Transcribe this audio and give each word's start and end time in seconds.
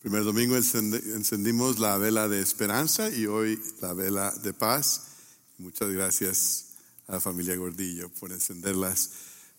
Primer 0.00 0.24
domingo 0.24 0.56
encendimos 0.56 1.78
la 1.78 1.98
vela 1.98 2.26
de 2.26 2.40
esperanza 2.40 3.10
y 3.10 3.26
hoy 3.26 3.60
la 3.82 3.92
vela 3.92 4.30
de 4.42 4.54
paz. 4.54 5.02
Muchas 5.58 5.90
gracias 5.90 6.68
a 7.06 7.12
la 7.12 7.20
familia 7.20 7.54
Gordillo 7.54 8.08
por 8.18 8.32
encenderlas. 8.32 9.10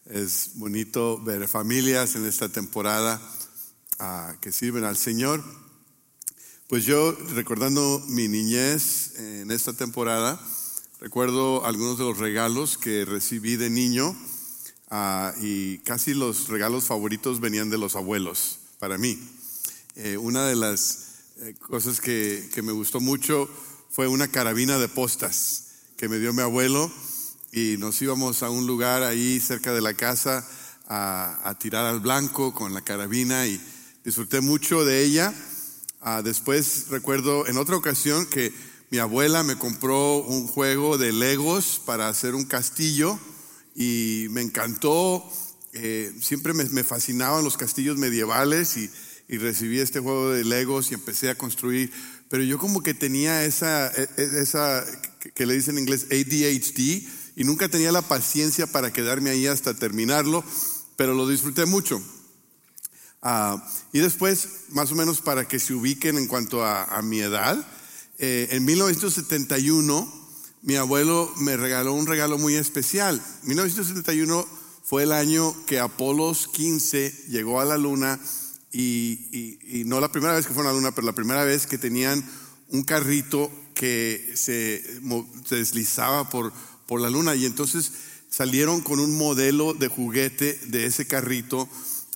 Es 0.07 0.53
bonito 0.55 1.21
ver 1.21 1.47
familias 1.47 2.15
en 2.15 2.25
esta 2.25 2.49
temporada 2.49 3.21
ah, 3.99 4.35
que 4.41 4.51
sirven 4.51 4.83
al 4.83 4.97
Señor. 4.97 5.43
Pues 6.67 6.85
yo, 6.85 7.11
recordando 7.35 8.03
mi 8.07 8.27
niñez 8.27 9.19
en 9.19 9.51
esta 9.51 9.73
temporada, 9.73 10.41
recuerdo 10.99 11.63
algunos 11.67 11.99
de 11.99 12.05
los 12.05 12.17
regalos 12.17 12.79
que 12.79 13.05
recibí 13.05 13.57
de 13.57 13.69
niño 13.69 14.17
ah, 14.89 15.35
y 15.39 15.77
casi 15.79 16.15
los 16.15 16.47
regalos 16.47 16.85
favoritos 16.85 17.39
venían 17.41 17.69
de 17.69 17.77
los 17.77 17.95
abuelos 17.95 18.57
para 18.79 18.97
mí. 18.97 19.19
Eh, 20.03 20.17
una 20.17 20.47
de 20.47 20.55
las 20.55 21.09
eh, 21.41 21.53
cosas 21.59 22.01
que, 22.01 22.49
me 22.63 22.71
gustó 22.71 22.99
mucho 22.99 23.47
fue 23.91 24.07
una 24.07 24.29
carabina 24.29 24.79
de 24.79 24.87
postas 24.87 25.65
que 25.95 26.09
me 26.09 26.17
dio 26.17 26.33
mi 26.33 26.41
abuelo 26.41 26.91
y 27.51 27.75
nos 27.77 28.01
íbamos 28.01 28.41
a 28.41 28.49
un 28.49 28.65
lugar 28.65 29.03
ahí 29.03 29.39
cerca 29.39 29.73
de 29.73 29.81
la 29.81 29.93
casa 29.93 30.43
a, 30.87 31.55
tirar 31.59 31.85
al 31.85 31.99
blanco 31.99 32.51
con 32.51 32.73
la 32.73 32.81
carabina 32.81 33.45
y 33.45 33.61
disfruté 34.03 34.41
mucho 34.41 34.83
de 34.83 35.03
ella. 35.03 35.35
Ah, 36.01 36.23
después 36.23 36.87
recuerdo 36.89 37.45
en 37.45 37.59
otra 37.59 37.75
ocasión 37.75 38.25
que 38.25 38.51
mi 38.89 38.97
abuela 38.97 39.43
me 39.43 39.59
compró 39.59 40.15
un 40.17 40.47
juego 40.47 40.97
de 40.97 41.13
Legos 41.13 41.79
para 41.85 42.07
hacer 42.07 42.33
un 42.33 42.45
castillo 42.45 43.19
y 43.75 44.25
me 44.31 44.41
encantó. 44.41 45.23
Eh, 45.73 46.11
siempre 46.19 46.53
me, 46.53 46.63
me 46.63 46.83
fascinaban 46.83 47.43
los 47.43 47.55
castillos 47.55 47.97
medievales 47.97 48.77
y 48.77 48.89
y 49.31 49.37
recibí 49.37 49.79
este 49.79 50.01
juego 50.01 50.31
de 50.31 50.43
Legos 50.43 50.91
y 50.91 50.93
empecé 50.93 51.29
a 51.29 51.37
construir, 51.37 51.89
pero 52.29 52.43
yo 52.43 52.57
como 52.57 52.83
que 52.83 52.93
tenía 52.93 53.45
esa, 53.45 53.87
e, 53.87 54.09
e, 54.17 54.41
esa 54.41 54.85
que 55.33 55.45
le 55.45 55.53
dicen 55.53 55.77
en 55.77 55.83
inglés 55.83 56.07
ADHD 56.11 57.07
y 57.37 57.43
nunca 57.45 57.69
tenía 57.69 57.93
la 57.93 58.01
paciencia 58.01 58.67
para 58.67 58.91
quedarme 58.91 59.29
ahí 59.29 59.47
hasta 59.47 59.73
terminarlo, 59.73 60.43
pero 60.97 61.13
lo 61.13 61.29
disfruté 61.29 61.65
mucho. 61.65 62.03
Ah, 63.21 63.65
y 63.93 63.99
después, 63.99 64.47
más 64.69 64.91
o 64.91 64.95
menos 64.95 65.21
para 65.21 65.47
que 65.47 65.59
se 65.59 65.73
ubiquen 65.73 66.17
en 66.17 66.27
cuanto 66.27 66.65
a, 66.65 67.01
mi 67.01 67.21
edad, 67.21 67.65
eh, 68.19 68.49
en 68.51 68.65
1971 68.65 70.21
mi 70.63 70.75
abuelo 70.75 71.33
me 71.37 71.55
regaló 71.55 71.93
un 71.93 72.05
regalo 72.05 72.37
muy 72.37 72.55
especial. 72.55 73.23
1971 73.43 74.45
fue 74.83 75.03
el 75.03 75.13
año 75.13 75.55
que 75.65 75.79
Apolos 75.79 76.49
15 76.49 77.27
llegó 77.29 77.61
a 77.61 77.65
la 77.65 77.77
luna 77.77 78.19
y, 78.71 79.83
no 79.85 79.99
la 79.99 80.11
primera 80.11 80.33
vez 80.33 80.47
que 80.47 80.53
fueron 80.53 80.69
a 80.69 80.73
la 80.73 80.79
luna, 80.79 80.95
pero 80.95 81.07
la 81.07 81.13
primera 81.13 81.43
vez 81.43 81.67
que 81.67 81.77
tenían 81.77 82.23
un 82.69 82.83
carrito 82.83 83.51
que 83.73 84.33
se, 84.35 84.83
deslizaba 85.49 86.29
por, 86.29 86.53
por 86.85 87.01
la 87.01 87.09
luna. 87.09 87.35
Y 87.35 87.45
entonces 87.45 87.91
salieron 88.29 88.81
con 88.81 88.99
un 88.99 89.17
modelo 89.17 89.73
de 89.73 89.87
juguete 89.87 90.53
de 90.67 90.85
ese 90.85 91.05
carrito 91.05 91.67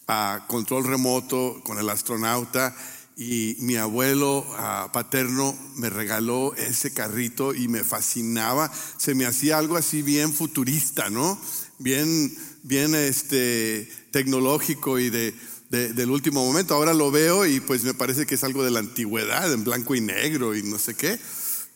a 0.08 0.46
control 0.48 0.86
remoto 0.86 1.62
con 1.64 1.78
el 1.78 1.90
astronauta. 1.90 2.76
Y 3.18 3.56
mi 3.60 3.78
abuelo 3.78 4.46
paterno 4.92 5.58
me 5.76 5.90
regaló 5.90 6.54
ese 6.56 6.94
carrito 6.94 7.54
y 7.54 7.70
me 7.70 7.86
fascinaba, 7.86 8.70
se 8.98 9.16
me 9.16 9.26
hacía 9.26 9.58
algo 9.58 9.78
así 9.78 10.02
bien 10.02 10.34
futurista, 10.34 11.10
¿no? 11.10 11.40
Bien, 11.80 12.38
bien 12.64 12.94
este, 12.94 13.90
tecnológico 14.12 15.00
y 15.00 15.10
de 15.10 15.34
del 15.76 16.10
último 16.10 16.46
momento. 16.46 16.74
Ahora 16.74 16.94
lo 16.94 17.12
veo 17.12 17.46
y 17.46 17.60
pues 17.60 17.84
me 17.84 17.94
parece 17.94 18.26
que 18.26 18.36
es 18.36 18.44
algo 18.44 18.64
de 18.64 18.72
la 18.72 18.80
antigüedad, 18.80 19.52
en 19.52 19.64
blanco 19.64 19.96
y 19.96 20.02
negro 20.02 20.56
y 20.56 20.64
no 20.64 20.80
sé 20.80 20.96
qué. 20.96 21.20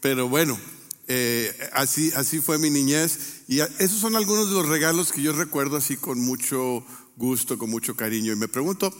Pero 0.01 0.29
bueno, 0.29 0.59
eh, 1.07 1.69
así, 1.73 2.11
así 2.15 2.39
fue 2.39 2.57
mi 2.57 2.69
niñez. 2.69 3.43
Y 3.47 3.59
esos 3.59 3.99
son 3.99 4.15
algunos 4.15 4.47
de 4.49 4.53
los 4.53 4.69
regalos 4.69 5.11
que 5.11 5.21
yo 5.21 5.33
recuerdo 5.33 5.77
así 5.77 5.97
con 5.97 6.19
mucho 6.19 6.85
gusto, 7.17 7.57
con 7.57 7.69
mucho 7.69 7.95
cariño. 7.95 8.31
Y 8.31 8.35
me 8.35 8.47
pregunto, 8.47 8.93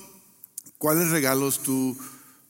¿cuáles 0.78 1.10
regalos 1.10 1.62
tú 1.62 1.98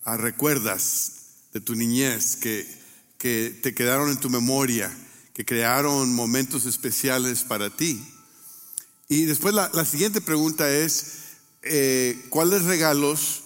ah, 0.04 0.18
recuerdas 0.18 1.12
de 1.54 1.62
tu 1.62 1.76
niñez 1.76 2.38
que, 2.38 2.66
que 3.18 3.58
te 3.62 3.74
quedaron 3.74 4.09
en 4.09 4.20
tu 4.20 4.30
memoria, 4.30 4.96
que 5.34 5.46
crearon 5.46 6.16
momentos 6.16 6.66
especiales 6.66 7.44
para 7.44 7.70
ti? 7.70 8.02
Y 9.09 9.26
después 9.26 9.54
la, 9.54 9.70
la 9.74 9.86
siguiente 9.86 10.22
pregunta 10.22 10.72
es, 10.72 11.28
eh, 11.62 12.25
cuáles 12.30 12.64
regalos 12.64 13.44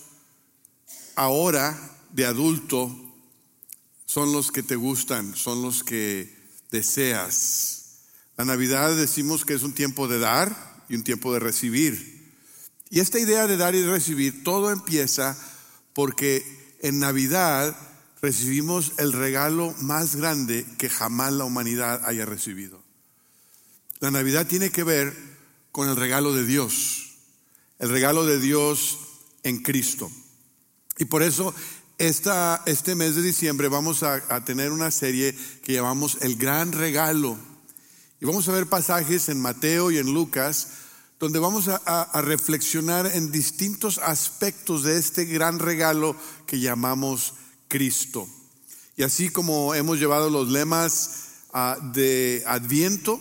ahora 1.16 1.78
de 2.12 2.26
adulto 2.26 2.96
son 4.06 4.32
los 4.32 4.52
que 4.52 4.62
te 4.62 4.76
gustan, 4.76 5.36
son 5.36 5.62
los 5.62 5.84
que 5.84 6.36
deseas. 6.72 8.02
La 8.38 8.46
Navidad 8.46 8.96
decimos 8.96 9.46
que 9.46 9.54
es 9.54 9.64
un 9.64 9.74
tiempo 9.74 10.08
de 10.08 10.20
dar 10.20 10.84
y 10.90 10.96
un 10.96 11.04
tiempo 11.04 11.34
de 11.34 11.40
recibir. 11.40 12.36
Y 12.90 13.00
esta 13.00 13.20
idea 13.20 13.48
de 13.48 13.58
dar 13.58 13.74
y 13.74 13.84
recibir, 13.84 14.44
todo 14.44 14.72
empieza 14.72 15.38
porque 15.94 16.76
en 16.82 17.00
Navidad 17.00 17.76
recibimos 18.22 18.94
el 18.98 19.14
regalo 19.14 19.74
más 19.82 20.16
grande 20.16 20.66
que 20.78 20.90
jamás 20.90 21.34
la 21.34 21.46
humanidad 21.46 22.06
haya 22.06 22.26
recibido. 22.26 22.84
La 24.00 24.12
Navidad 24.12 24.46
tiene 24.46 24.70
que 24.70 24.84
ver 24.84 25.16
con 25.72 25.90
el 25.90 25.96
regalo 25.96 26.34
de 26.34 26.46
Dios 26.46 27.13
el 27.84 27.90
regalo 27.90 28.26
de 28.26 28.40
Dios 28.40 28.98
en 29.44 29.62
Cristo. 29.62 30.10
Y 30.98 31.04
por 31.04 31.22
eso 31.22 31.54
este 31.98 32.96
mes 32.96 33.16
de 33.16 33.22
diciembre 33.22 33.68
vamos 33.68 34.04
a, 34.04 34.46
tener 34.46 34.72
una 34.72 34.90
serie 34.90 35.38
que 35.66 35.74
llamamos 35.74 36.18
El 36.22 36.38
Gran 36.38 36.72
Regalo. 36.72 37.38
Y 38.22 38.26
vamos 38.26 38.48
a 38.48 38.54
ver 38.54 38.68
pasajes 38.68 39.28
en 39.28 39.42
Mateo 39.42 39.92
y 39.92 39.98
en 39.98 40.14
Lucas 40.14 40.70
donde 41.20 41.40
vamos 41.40 41.68
a, 41.68 41.76
a, 41.76 42.22
reflexionar 42.22 43.06
en 43.06 43.34
distintos 43.34 43.98
aspectos 43.98 44.84
de 44.84 44.98
este 44.98 45.26
gran 45.26 45.60
regalo 45.60 46.16
que 46.48 46.62
llamamos 46.62 47.34
Cristo. 47.68 48.30
Y 48.96 49.04
así 49.04 49.28
como 49.28 49.76
hemos 49.76 50.00
llevado 50.00 50.30
los 50.30 50.48
lemas 50.48 51.12
ah, 51.52 51.78
de 51.94 52.44
Adviento, 52.48 53.20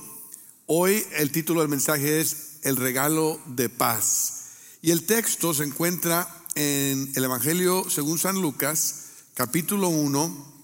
hoy 0.67 1.05
el 1.17 1.33
título 1.33 1.63
del 1.63 1.69
mensaje 1.69 2.21
es 2.21 2.59
El 2.63 2.77
regalo 2.77 3.41
de 3.47 3.69
paz. 3.69 4.42
Y 4.85 4.91
el 4.91 5.05
texto 5.05 5.55
se 5.55 5.63
encuentra 5.63 6.29
en 6.57 7.13
el 7.15 7.23
Evangelio 7.23 7.89
según 7.89 8.19
San 8.19 8.43
Lucas, 8.43 8.95
capítulo 9.35 9.87
1, 9.87 10.55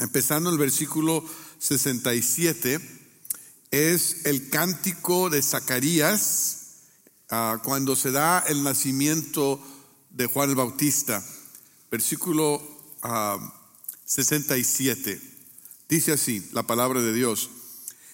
empezando 0.00 0.50
el 0.50 0.58
versículo 0.58 1.24
67. 1.60 2.80
Es 3.70 4.26
el 4.26 4.50
cántico 4.50 5.30
de 5.30 5.40
Zacarías 5.40 6.80
ah, 7.30 7.60
cuando 7.62 7.94
se 7.94 8.10
da 8.10 8.40
el 8.40 8.64
nacimiento 8.64 9.64
de 10.10 10.26
Juan 10.26 10.50
el 10.50 10.56
Bautista. 10.56 11.24
Versículo 11.92 12.60
67. 14.04 15.20
Ah, 15.22 15.44
Dice 15.88 16.10
así 16.10 16.44
la 16.50 16.64
palabra 16.64 17.00
de 17.02 17.12
Dios. 17.12 17.50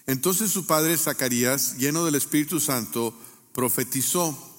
Entonces 0.06 0.50
su 0.50 0.66
padre 0.66 0.98
Zacarías, 0.98 1.78
lleno 1.78 2.04
del 2.04 2.16
Espíritu 2.16 2.60
Santo, 2.60 3.18
profetizó 3.54 4.49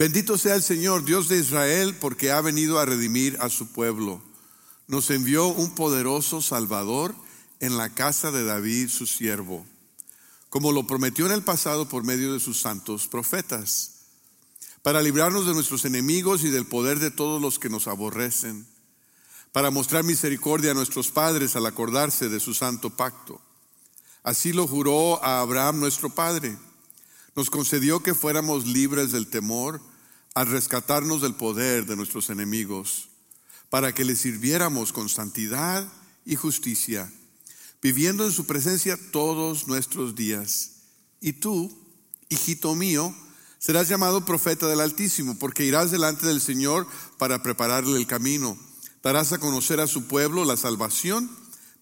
Bendito 0.00 0.38
sea 0.38 0.54
el 0.54 0.62
Señor, 0.62 1.04
Dios 1.04 1.28
de 1.28 1.36
Israel, 1.36 1.94
porque 1.94 2.32
ha 2.32 2.40
venido 2.40 2.78
a 2.78 2.86
redimir 2.86 3.36
a 3.38 3.50
su 3.50 3.70
pueblo. 3.70 4.22
Nos 4.88 5.10
envió 5.10 5.48
un 5.48 5.74
poderoso 5.74 6.40
Salvador 6.40 7.14
en 7.60 7.76
la 7.76 7.90
casa 7.90 8.30
de 8.30 8.42
David, 8.42 8.88
su 8.88 9.06
siervo, 9.06 9.66
como 10.48 10.72
lo 10.72 10.86
prometió 10.86 11.26
en 11.26 11.32
el 11.32 11.42
pasado 11.42 11.86
por 11.86 12.02
medio 12.02 12.32
de 12.32 12.40
sus 12.40 12.62
santos 12.62 13.08
profetas, 13.08 14.06
para 14.80 15.02
librarnos 15.02 15.46
de 15.46 15.52
nuestros 15.52 15.84
enemigos 15.84 16.44
y 16.44 16.48
del 16.48 16.64
poder 16.64 16.98
de 16.98 17.10
todos 17.10 17.42
los 17.42 17.58
que 17.58 17.68
nos 17.68 17.86
aborrecen, 17.86 18.66
para 19.52 19.70
mostrar 19.70 20.02
misericordia 20.02 20.70
a 20.70 20.74
nuestros 20.74 21.10
padres 21.10 21.56
al 21.56 21.66
acordarse 21.66 22.30
de 22.30 22.40
su 22.40 22.54
santo 22.54 22.88
pacto. 22.88 23.38
Así 24.22 24.54
lo 24.54 24.66
juró 24.66 25.22
a 25.22 25.40
Abraham 25.42 25.78
nuestro 25.78 26.08
Padre. 26.08 26.56
Nos 27.36 27.50
concedió 27.50 28.02
que 28.02 28.14
fuéramos 28.14 28.66
libres 28.66 29.12
del 29.12 29.26
temor 29.26 29.89
al 30.34 30.46
rescatarnos 30.46 31.22
del 31.22 31.34
poder 31.34 31.86
de 31.86 31.96
nuestros 31.96 32.30
enemigos, 32.30 33.08
para 33.68 33.94
que 33.94 34.04
le 34.04 34.16
sirviéramos 34.16 34.92
con 34.92 35.08
santidad 35.08 35.90
y 36.24 36.36
justicia, 36.36 37.10
viviendo 37.82 38.24
en 38.24 38.32
su 38.32 38.46
presencia 38.46 38.98
todos 39.10 39.66
nuestros 39.66 40.14
días. 40.14 40.72
Y 41.20 41.34
tú, 41.34 41.76
hijito 42.28 42.74
mío, 42.74 43.14
serás 43.58 43.88
llamado 43.88 44.24
profeta 44.24 44.66
del 44.66 44.80
Altísimo, 44.80 45.38
porque 45.38 45.64
irás 45.64 45.90
delante 45.90 46.26
del 46.26 46.40
Señor 46.40 46.86
para 47.18 47.42
prepararle 47.42 47.96
el 47.98 48.06
camino. 48.06 48.58
Darás 49.02 49.32
a 49.32 49.38
conocer 49.38 49.80
a 49.80 49.86
su 49.86 50.06
pueblo 50.06 50.44
la 50.44 50.56
salvación 50.56 51.30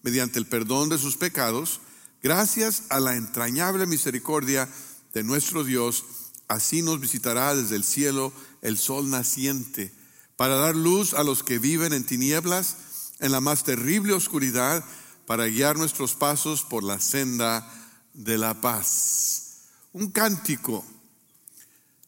mediante 0.01 0.39
el 0.39 0.45
perdón 0.45 0.89
de 0.89 0.97
sus 0.97 1.17
pecados, 1.17 1.81
gracias 2.23 2.83
a 2.89 2.99
la 2.99 3.15
entrañable 3.15 3.85
misericordia 3.85 4.69
de 5.13 5.23
nuestro 5.23 5.63
Dios 5.63 6.05
Así 6.49 6.81
nos 6.81 6.99
visitará 6.99 7.55
desde 7.55 7.77
el 7.77 7.85
cielo 7.85 8.33
el 8.61 8.77
sol 8.77 9.09
naciente 9.09 9.93
para 10.35 10.55
dar 10.55 10.75
luz 10.75 11.13
a 11.13 11.23
los 11.23 11.43
que 11.43 11.59
viven 11.59 11.93
en 11.93 12.05
tinieblas, 12.05 12.75
en 13.19 13.31
la 13.31 13.39
más 13.39 13.63
terrible 13.63 14.13
oscuridad, 14.13 14.83
para 15.27 15.45
guiar 15.45 15.77
nuestros 15.77 16.15
pasos 16.15 16.63
por 16.63 16.83
la 16.83 16.99
senda 16.99 17.71
de 18.13 18.37
la 18.37 18.59
paz. 18.59 19.67
Un 19.93 20.09
cántico 20.09 20.83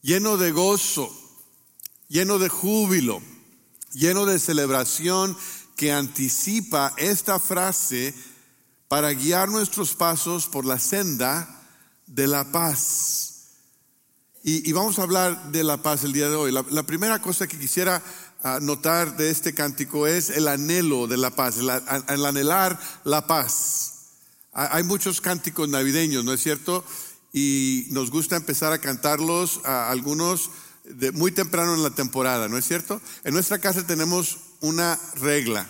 lleno 0.01 0.37
de 0.37 0.51
gozo, 0.51 1.15
lleno 2.07 2.39
de 2.39 2.49
júbilo, 2.49 3.21
lleno 3.93 4.25
de 4.25 4.39
celebración 4.39 5.37
que 5.75 5.91
anticipa 5.91 6.93
esta 6.97 7.37
frase 7.37 8.15
para 8.87 9.13
guiar 9.13 9.49
nuestros 9.49 9.93
pasos 9.93 10.47
por 10.47 10.65
la 10.65 10.79
senda 10.79 11.63
de 12.07 12.27
la 12.27 12.51
paz. 12.51 13.30
Y, 14.43 14.71
vamos 14.73 14.97
a 14.97 15.03
hablar 15.03 15.51
de 15.51 15.63
la 15.63 15.77
paz 15.77 16.03
el 16.03 16.13
día 16.13 16.27
de 16.27 16.35
hoy. 16.35 16.51
La, 16.51 16.83
primera 16.83 17.21
cosa 17.21 17.47
que 17.47 17.59
quisiera 17.59 18.01
ah, 18.41 18.57
notar 18.59 19.15
de 19.15 19.29
este 19.29 19.53
cántico 19.53 20.07
es 20.07 20.31
el 20.31 20.47
anhelo 20.47 21.05
de 21.05 21.17
la 21.17 21.29
paz, 21.29 21.57
el, 21.59 22.25
anhelar 22.25 22.79
la 23.03 23.27
paz. 23.27 23.93
Hay 24.51 24.83
muchos 24.83 25.21
cánticos 25.21 25.69
navideños, 25.69 26.25
¿no 26.25 26.33
es 26.33 26.41
cierto? 26.41 26.83
Y 27.31 27.85
nos 27.91 28.09
gusta 28.09 28.35
empezar 28.35 28.73
a 28.73 28.81
cantarlos 28.81 29.61
a 29.63 29.91
algunos 29.91 30.49
de 30.85 31.11
muy 31.11 31.31
temprano 31.31 31.75
en 31.75 31.83
la 31.83 31.91
temporada, 31.91 32.49
¿no 32.49 32.57
es 32.57 32.65
cierto? 32.65 32.99
En 33.23 33.35
nuestra 33.35 33.59
casa 33.59 33.85
tenemos 33.85 34.37
una 34.59 34.99
regla. 35.15 35.67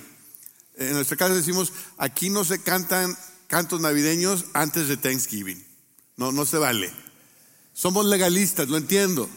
En 0.78 0.94
nuestra 0.94 1.18
casa 1.18 1.36
decimos, 1.36 1.74
aquí 1.98 2.30
no 2.30 2.46
se 2.46 2.64
cantan 2.64 3.18
cantos 3.48 3.82
navideños 3.82 4.46
antes 4.54 4.88
de 4.88 4.96
Thanksgiving. 4.96 5.62
No, 6.16 6.32
no 6.32 6.46
se 6.46 6.58
vale. 6.58 6.92
Somos 7.74 8.06
legalistas, 8.06 8.68
lo 8.68 8.78
entiendo, 8.78 9.30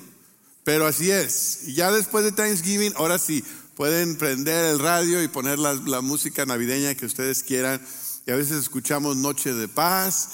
pero 0.65 0.87
así 0.87 1.11
es. 1.11 1.75
Ya 1.75 1.93
después 1.93 2.25
de 2.25 2.33
Thanksgiving, 2.33 2.93
ahora 2.97 3.19
sí, 3.19 3.45
pueden 3.77 4.17
prender 4.17 4.65
el 4.67 4.79
radio 4.79 5.23
y 5.23 5.29
poner 5.29 5.59
la, 5.59 6.01
música 6.01 6.47
navideña 6.47 6.95
que 6.95 7.07
ustedes 7.07 7.43
quieran. 7.43 7.81
Y 8.27 8.31
a 8.31 8.37
veces 8.37 8.59
escuchamos 8.59 9.17
Noche 9.17 9.53
de 9.53 9.69
Paz 9.69 10.29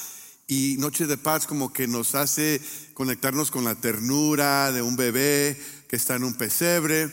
y 0.46 0.76
Noche 0.78 1.06
de 1.06 1.16
Paz 1.16 1.46
como 1.46 1.72
que 1.72 1.86
nos 1.86 2.14
hace 2.14 2.60
conectarnos 2.94 3.50
con 3.50 3.64
la 3.64 3.74
ternura 3.74 4.72
de 4.72 4.82
un 4.82 4.96
bebé 4.96 5.60
que 5.88 5.96
está 5.96 6.16
en 6.16 6.24
un 6.24 6.34
pesebre 6.34 7.10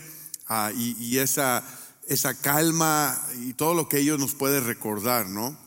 ah, 0.48 0.72
y, 0.76 0.96
y, 1.00 1.18
esa, 1.20 1.64
esa 2.08 2.34
calma 2.36 3.20
y 3.42 3.54
todo 3.54 3.74
lo 3.74 3.90
que 3.90 4.00
ellos 4.00 4.20
nos 4.20 4.34
puede 4.34 4.60
recordar, 4.60 5.28
¿no? 5.28 5.58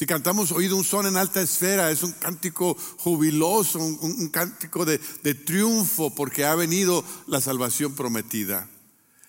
Si 0.00 0.06
cantamos 0.06 0.50
oído 0.50 0.78
un 0.78 0.84
son 0.84 1.04
en 1.04 1.18
alta 1.18 1.42
esfera, 1.42 1.90
es 1.90 2.02
un 2.02 2.12
cántico 2.12 2.74
jubiloso, 2.96 3.80
un, 3.80 4.30
cántico 4.30 4.86
de, 4.86 4.98
triunfo 5.34 6.14
porque 6.14 6.46
ha 6.46 6.54
venido 6.54 7.04
la 7.26 7.42
salvación 7.42 7.94
prometida. 7.94 8.66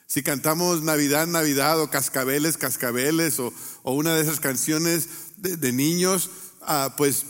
Si 0.08 0.24
cantamos 0.24 0.82
Navidad, 0.82 1.28
Navidad 1.28 1.82
o 1.82 1.90
Cascabeles, 1.90 2.56
Cascabeles 2.56 3.38
o, 3.40 3.52
una 3.84 4.16
de 4.16 4.22
esas 4.22 4.40
canciones 4.40 5.10
de, 5.36 5.74
niños, 5.74 6.30
ah, 6.62 6.94
pues 6.96 7.26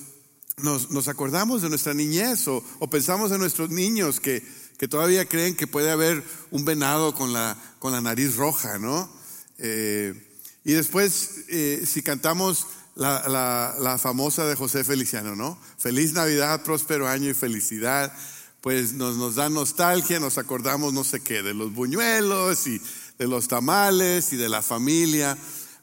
nos, 0.58 1.08
acordamos 1.08 1.64
de 1.64 1.70
nuestra 1.70 1.96
niñez 1.96 2.48
o, 2.48 2.64
pensamos 2.92 3.32
en 3.32 3.40
nuestros 3.40 3.72
niños 3.72 4.20
que, 4.20 4.44
todavía 4.88 5.28
creen 5.28 5.56
que 5.56 5.66
puede 5.66 5.90
haber 5.90 6.24
un 6.52 6.64
venado 6.64 7.16
con 7.16 7.34
la, 7.34 7.58
con 7.80 7.92
la 7.92 8.02
nariz 8.02 8.36
roja, 8.36 8.78
¿no? 8.78 9.12
Eh, 9.58 10.28
y 10.64 10.74
después, 10.74 11.46
eh, 11.50 11.86
si 11.88 12.04
cantamos 12.04 12.68
la, 12.96 13.76
la, 13.80 13.98
famosa 13.98 14.46
de 14.46 14.56
José 14.56 14.84
Feliciano, 14.84 15.36
¿no? 15.36 15.58
Feliz 15.78 16.14
Navidad, 16.14 16.64
próspero 16.64 17.08
año 17.08 17.30
y 17.30 17.34
felicidad. 17.34 18.14
Pues 18.62 18.94
nos, 18.94 19.18
nos 19.18 19.36
da 19.36 19.50
nostalgia, 19.50 20.20
nos 20.20 20.38
acordamos 20.38 20.94
no 20.94 21.04
sé 21.04 21.22
qué, 21.22 21.42
de 21.42 21.54
los 21.54 21.74
buñuelos 21.74 22.68
y 22.68 22.82
de 23.18 23.28
los 23.28 23.48
tamales 23.48 24.34
y 24.34 24.36
de 24.36 24.50
la 24.50 24.62
familia. 24.62 25.38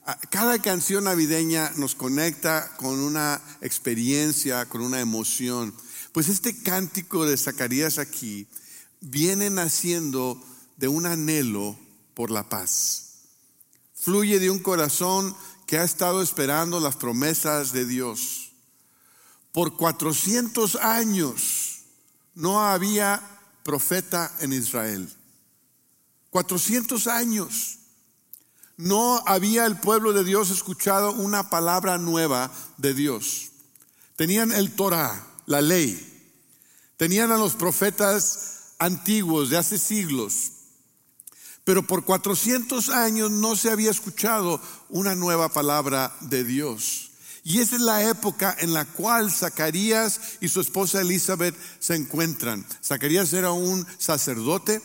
Ah, 0.06 0.18
cada 0.30 0.60
canción 0.60 1.04
navideña 1.04 1.72
nos 1.76 1.94
conecta 1.94 2.76
con 2.76 2.98
una 2.98 3.40
experiencia, 3.60 4.66
con 4.66 4.80
una 4.80 5.00
emoción. 5.00 5.74
Pues 6.12 6.28
este 6.28 6.62
cántico 6.62 7.26
de 7.26 7.36
Zacarías 7.36 7.98
aquí 7.98 8.46
viene 9.00 9.50
naciendo 9.50 10.42
de 10.76 10.88
un 10.88 11.06
anhelo 11.06 11.76
por 12.14 12.30
la 12.30 12.48
paz. 12.48 13.04
Fluye 13.94 14.38
de 14.38 14.50
un 14.50 14.60
corazón 14.60 15.36
que 15.68 15.76
ha 15.76 15.84
estado 15.84 16.22
esperando 16.22 16.80
las 16.80 16.96
promesas 16.96 17.72
de 17.72 17.84
Dios. 17.84 18.52
Por 19.52 19.76
400 19.76 20.76
años 20.76 21.82
no 22.34 22.64
había 22.64 23.22
profeta 23.64 24.34
en 24.40 24.54
Israel. 24.54 25.14
400 26.30 27.06
años. 27.06 27.80
No 28.78 29.22
había 29.26 29.66
el 29.66 29.78
pueblo 29.78 30.14
de 30.14 30.24
Dios 30.24 30.48
escuchado 30.48 31.12
una 31.12 31.50
palabra 31.50 31.98
nueva 31.98 32.50
de 32.78 32.94
Dios. 32.94 33.50
Tenían 34.16 34.52
el 34.52 34.74
Torah, 34.74 35.22
la 35.44 35.60
ley. 35.60 36.32
Tenían 36.96 37.30
a 37.30 37.36
los 37.36 37.52
profetas 37.52 38.72
antiguos 38.78 39.50
de 39.50 39.58
hace 39.58 39.78
siglos. 39.78 40.52
Pero 41.68 41.82
por 41.82 42.02
400 42.02 42.88
años 42.88 43.30
no 43.30 43.54
se 43.54 43.70
había 43.70 43.90
escuchado 43.90 44.58
una 44.88 45.14
nueva 45.14 45.50
palabra 45.50 46.16
de 46.22 46.42
Dios. 46.42 47.10
Y 47.44 47.58
esa 47.58 47.76
es 47.76 47.82
la 47.82 48.08
época 48.08 48.56
en 48.58 48.72
la 48.72 48.86
cual 48.86 49.30
Zacarías 49.30 50.18
y 50.40 50.48
su 50.48 50.62
esposa 50.62 51.02
Elizabeth 51.02 51.54
se 51.78 51.94
encuentran. 51.94 52.64
Zacarías 52.82 53.34
era 53.34 53.52
un 53.52 53.86
sacerdote, 53.98 54.80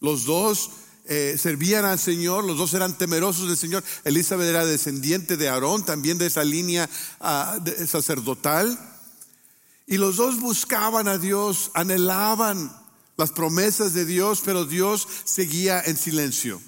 los 0.00 0.24
dos 0.24 0.70
eh, 1.04 1.36
servían 1.38 1.84
al 1.84 2.00
Señor, 2.00 2.42
los 2.42 2.58
dos 2.58 2.74
eran 2.74 2.98
temerosos 2.98 3.46
del 3.46 3.56
Señor. 3.56 3.84
Elizabeth 4.02 4.48
era 4.48 4.66
descendiente 4.66 5.36
de 5.36 5.48
Aarón, 5.48 5.84
también 5.84 6.18
de 6.18 6.26
esa 6.26 6.42
línea 6.42 6.90
ah, 7.20 7.60
sacerdotal. 7.86 8.76
Y 9.86 9.98
los 9.98 10.16
dos 10.16 10.40
buscaban 10.40 11.06
a 11.06 11.16
Dios, 11.16 11.70
anhelaban 11.74 12.87
las 13.18 13.32
promesas 13.32 13.94
de 13.94 14.04
Dios, 14.04 14.42
pero 14.44 14.64
Dios 14.64 15.06
seguía 15.24 15.82
en 15.84 15.96
silencio. 15.96 16.62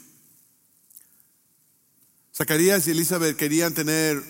Zacarías 2.36 2.88
y 2.88 2.90
Elizabeth 2.90 3.36
querían 3.36 3.72
tener 3.72 4.20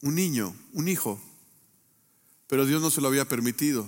un 0.00 0.14
niño, 0.14 0.56
un 0.72 0.88
hijo, 0.88 1.20
pero 2.48 2.64
Dios 2.64 2.80
no 2.80 2.90
se 2.90 3.02
lo 3.02 3.08
había 3.08 3.28
permitido. 3.28 3.86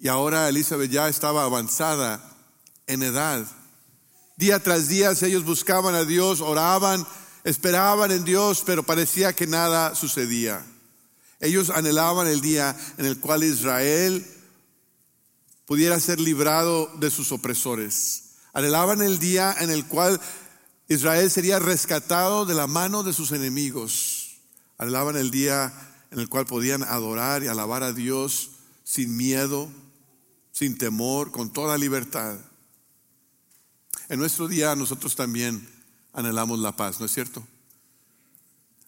Y 0.00 0.08
ahora 0.08 0.48
Elizabeth 0.48 0.90
ya 0.90 1.08
estaba 1.08 1.44
avanzada 1.44 2.36
en 2.88 3.04
edad. 3.04 3.46
Día 4.36 4.60
tras 4.60 4.88
día 4.88 5.12
ellos 5.22 5.44
buscaban 5.44 5.94
a 5.94 6.04
Dios, 6.04 6.40
oraban, 6.40 7.06
esperaban 7.44 8.10
en 8.10 8.24
Dios, 8.24 8.64
pero 8.66 8.82
parecía 8.82 9.32
que 9.32 9.46
nada 9.46 9.94
sucedía. 9.94 10.66
Ellos 11.38 11.70
anhelaban 11.70 12.26
el 12.26 12.40
día 12.40 12.76
en 12.98 13.06
el 13.06 13.20
cual 13.20 13.44
Israel 13.44 14.26
pudiera 15.70 16.00
ser 16.00 16.18
librado 16.18 16.90
de 16.98 17.12
sus 17.12 17.30
opresores. 17.30 18.38
Anhelaban 18.52 19.02
el 19.02 19.20
día 19.20 19.54
en 19.60 19.70
el 19.70 19.86
cual 19.86 20.20
Israel 20.88 21.30
sería 21.30 21.60
rescatado 21.60 22.44
de 22.44 22.54
la 22.54 22.66
mano 22.66 23.04
de 23.04 23.12
sus 23.12 23.30
enemigos. 23.30 24.38
Anhelaban 24.78 25.14
el 25.14 25.30
día 25.30 25.72
en 26.10 26.18
el 26.18 26.28
cual 26.28 26.44
podían 26.44 26.82
adorar 26.82 27.44
y 27.44 27.46
alabar 27.46 27.84
a 27.84 27.92
Dios 27.92 28.50
sin 28.82 29.16
miedo, 29.16 29.68
sin 30.50 30.76
temor, 30.76 31.30
con 31.30 31.52
toda 31.52 31.78
libertad. 31.78 32.36
En 34.08 34.18
nuestro 34.18 34.48
día 34.48 34.74
nosotros 34.74 35.14
también 35.14 35.68
anhelamos 36.12 36.58
la 36.58 36.74
paz, 36.74 36.98
¿no 36.98 37.06
es 37.06 37.12
cierto? 37.12 37.46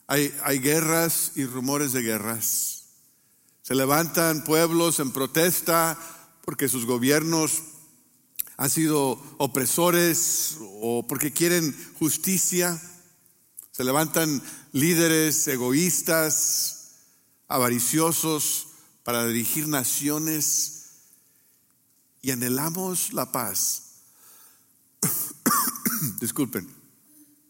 Hay, 0.09 0.35
hay 0.43 0.59
guerras 0.59 1.31
y 1.37 1.47
rumores 1.47 1.93
de 1.93 2.03
guerras. 2.03 2.87
Se 3.63 3.77
levantan 3.77 4.43
pueblos 4.43 4.99
en 4.99 5.13
protesta 5.13 5.97
porque 6.45 6.69
sus 6.69 6.87
gobiernos 6.87 7.63
han 8.57 8.71
sido 8.71 9.21
opresores 9.39 10.57
o 10.81 11.07
porque 11.07 11.33
quieren 11.33 11.75
justicia. 11.99 12.81
Se 13.71 13.85
levantan 13.85 14.43
líderes 14.73 15.49
egoístas, 15.49 16.83
avariciosos 17.49 18.69
para 19.05 19.27
dirigir 19.27 19.69
naciones 19.69 20.83
y 22.21 22.31
anhelamos 22.31 23.13
la 23.13 23.33
paz. 23.33 23.83
Disculpen. 26.21 26.69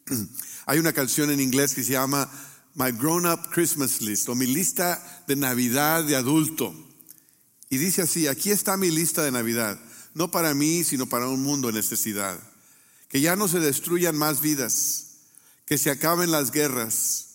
Hay 0.66 0.78
una 0.78 0.92
canción 0.92 1.30
en 1.30 1.40
inglés 1.40 1.74
que 1.74 1.84
se 1.84 1.92
llama 1.92 2.30
My 2.74 2.92
Grown 2.92 3.26
Up 3.26 3.50
Christmas 3.50 4.00
List 4.00 4.28
o 4.28 4.34
mi 4.34 4.46
lista 4.46 5.24
de 5.26 5.36
Navidad 5.36 6.04
de 6.04 6.16
adulto. 6.16 6.74
Y 7.72 7.78
dice 7.78 8.02
así, 8.02 8.26
aquí 8.26 8.50
está 8.50 8.76
mi 8.76 8.90
lista 8.90 9.22
de 9.22 9.30
Navidad, 9.30 9.80
no 10.12 10.30
para 10.30 10.52
mí, 10.52 10.84
sino 10.84 11.06
para 11.06 11.26
un 11.28 11.42
mundo 11.42 11.70
en 11.70 11.76
necesidad. 11.76 12.38
Que 13.08 13.22
ya 13.22 13.34
no 13.34 13.48
se 13.48 13.60
destruyan 13.60 14.14
más 14.14 14.42
vidas, 14.42 15.06
que 15.64 15.78
se 15.78 15.90
acaben 15.90 16.30
las 16.30 16.50
guerras, 16.50 17.28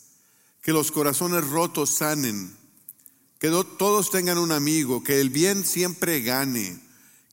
que 0.62 0.74
los 0.74 0.92
corazones 0.92 1.44
rotos 1.48 1.90
sanen, 1.90 2.56
que 3.40 3.50
todos 3.80 4.12
tengan 4.12 4.38
un 4.38 4.52
amigo, 4.52 5.04
que 5.04 5.22
el 5.22 5.32
bien 5.32 5.66
siempre 5.66 6.22
gane, 6.22 6.80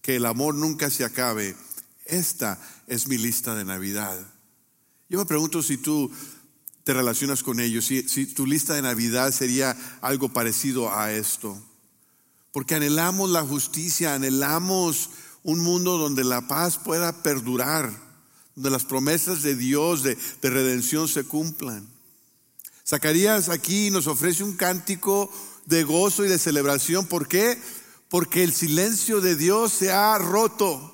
que 0.01 0.17
el 0.17 0.25
amor 0.25 0.55
nunca 0.55 0.89
se 0.89 1.05
acabe 1.05 1.55
esta 2.07 2.59
es 2.87 3.07
mi 3.07 3.19
lista 3.19 3.55
de 3.55 3.67
Navidad. 3.67 4.19
Yo 5.11 5.19
me 5.19 5.27
pregunto 5.27 5.63
si 5.63 5.77
tú 5.77 6.11
te 6.85 6.95
relacionas 6.95 7.43
con 7.43 7.61
ellos, 7.61 7.85
si, 7.85 8.09
si 8.09 8.25
tu 8.25 8.47
lista 8.47 8.73
de 8.73 8.81
Navidad 8.81 9.31
sería 9.31 9.77
algo 10.01 10.31
parecido 10.31 10.91
a 10.91 11.13
esto. 11.13 11.63
Porque 12.55 12.77
anhelamos 12.77 13.31
la 13.31 13.43
justicia, 13.43 14.15
anhelamos 14.15 15.11
un 15.43 15.59
mundo 15.59 15.99
donde 15.99 16.23
la 16.23 16.47
paz 16.47 16.79
pueda 16.79 17.25
perdurar, 17.25 17.91
donde 18.55 18.71
las 18.71 18.85
promesas 18.85 19.43
de 19.43 19.57
Dios 19.57 20.05
de, 20.05 20.17
de 20.41 20.51
redención 20.51 21.09
se 21.09 21.25
cumplan. 21.25 21.85
Zacarías 22.87 23.49
aquí 23.49 23.91
nos 23.91 24.07
ofrece 24.07 24.45
un 24.45 24.55
cántico 24.55 25.33
de 25.67 25.83
gozo 25.83 26.25
y 26.25 26.29
de 26.29 26.39
celebración. 26.39 27.07
¿Por 27.07 27.27
qué? 27.27 27.61
Porque 28.09 28.45
el 28.45 28.55
silencio 28.55 29.21
de 29.21 29.35
Dios 29.35 29.73
se 29.73 29.91
ha 29.91 30.17
roto. 30.19 30.93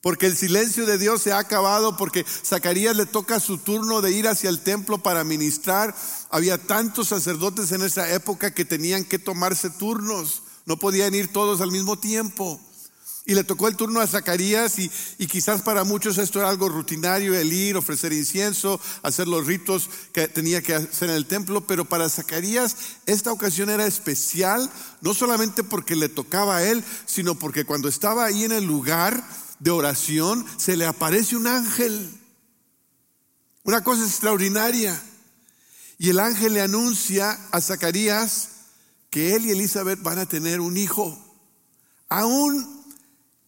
Porque 0.00 0.26
el 0.26 0.36
silencio 0.36 0.84
de 0.84 0.98
Dios 0.98 1.22
se 1.22 1.30
ha 1.30 1.38
acabado, 1.38 1.96
porque 1.96 2.26
Zacarías 2.44 2.96
le 2.96 3.06
toca 3.06 3.38
su 3.38 3.58
turno 3.58 4.00
de 4.00 4.10
ir 4.10 4.26
hacia 4.26 4.50
el 4.50 4.58
templo 4.58 4.98
para 4.98 5.22
ministrar. 5.22 5.94
Había 6.28 6.58
tantos 6.58 7.06
sacerdotes 7.06 7.70
en 7.70 7.82
esa 7.82 8.12
época 8.12 8.52
que 8.52 8.64
tenían 8.64 9.04
que 9.04 9.20
tomarse 9.20 9.70
turnos, 9.70 10.42
no 10.66 10.76
podían 10.76 11.14
ir 11.14 11.28
todos 11.28 11.60
al 11.60 11.72
mismo 11.72 11.98
tiempo. 11.98 12.60
Y 13.24 13.34
le 13.34 13.44
tocó 13.44 13.68
el 13.68 13.76
turno 13.76 14.00
a 14.00 14.06
Zacarías 14.06 14.80
y, 14.80 14.90
quizás 15.28 15.62
para 15.62 15.84
muchos 15.84 16.18
esto 16.18 16.40
era 16.40 16.48
algo 16.48 16.68
rutinario, 16.68 17.38
el 17.38 17.52
ir, 17.52 17.76
ofrecer 17.76 18.12
incienso, 18.12 18.80
hacer 19.02 19.28
los 19.28 19.46
ritos 19.46 19.88
que 20.12 20.26
tenía 20.26 20.60
que 20.60 20.74
hacer 20.74 21.08
en 21.08 21.14
el 21.14 21.26
templo, 21.26 21.64
pero 21.64 21.84
para 21.84 22.08
Zacarías 22.08 22.76
esta 23.06 23.30
ocasión 23.30 23.70
era 23.70 23.86
especial, 23.86 24.68
no 25.02 25.14
solamente 25.14 25.62
porque 25.62 25.94
le 25.94 26.08
tocaba 26.08 26.56
a 26.56 26.64
él, 26.64 26.82
sino 27.06 27.36
porque 27.36 27.64
cuando 27.64 27.88
estaba 27.88 28.24
ahí 28.24 28.42
en 28.42 28.52
el 28.52 28.64
lugar 28.64 29.22
de 29.60 29.70
oración 29.70 30.44
se 30.56 30.76
le 30.76 30.86
aparece 30.86 31.36
un 31.36 31.46
ángel, 31.46 32.10
una 33.62 33.84
cosa 33.84 34.04
extraordinaria. 34.04 35.00
Y 35.96 36.10
el 36.10 36.18
ángel 36.18 36.54
le 36.54 36.60
anuncia 36.60 37.38
a 37.52 37.60
Zacarías 37.60 38.48
que 39.12 39.34
él 39.34 39.44
y 39.44 39.50
Elizabeth 39.50 40.02
van 40.02 40.18
a 40.18 40.26
tener 40.26 40.58
un 40.62 40.78
hijo. 40.78 41.16
Aún 42.08 42.82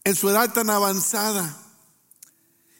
en 0.03 0.15
su 0.15 0.29
edad 0.29 0.53
tan 0.53 0.69
avanzada. 0.69 1.59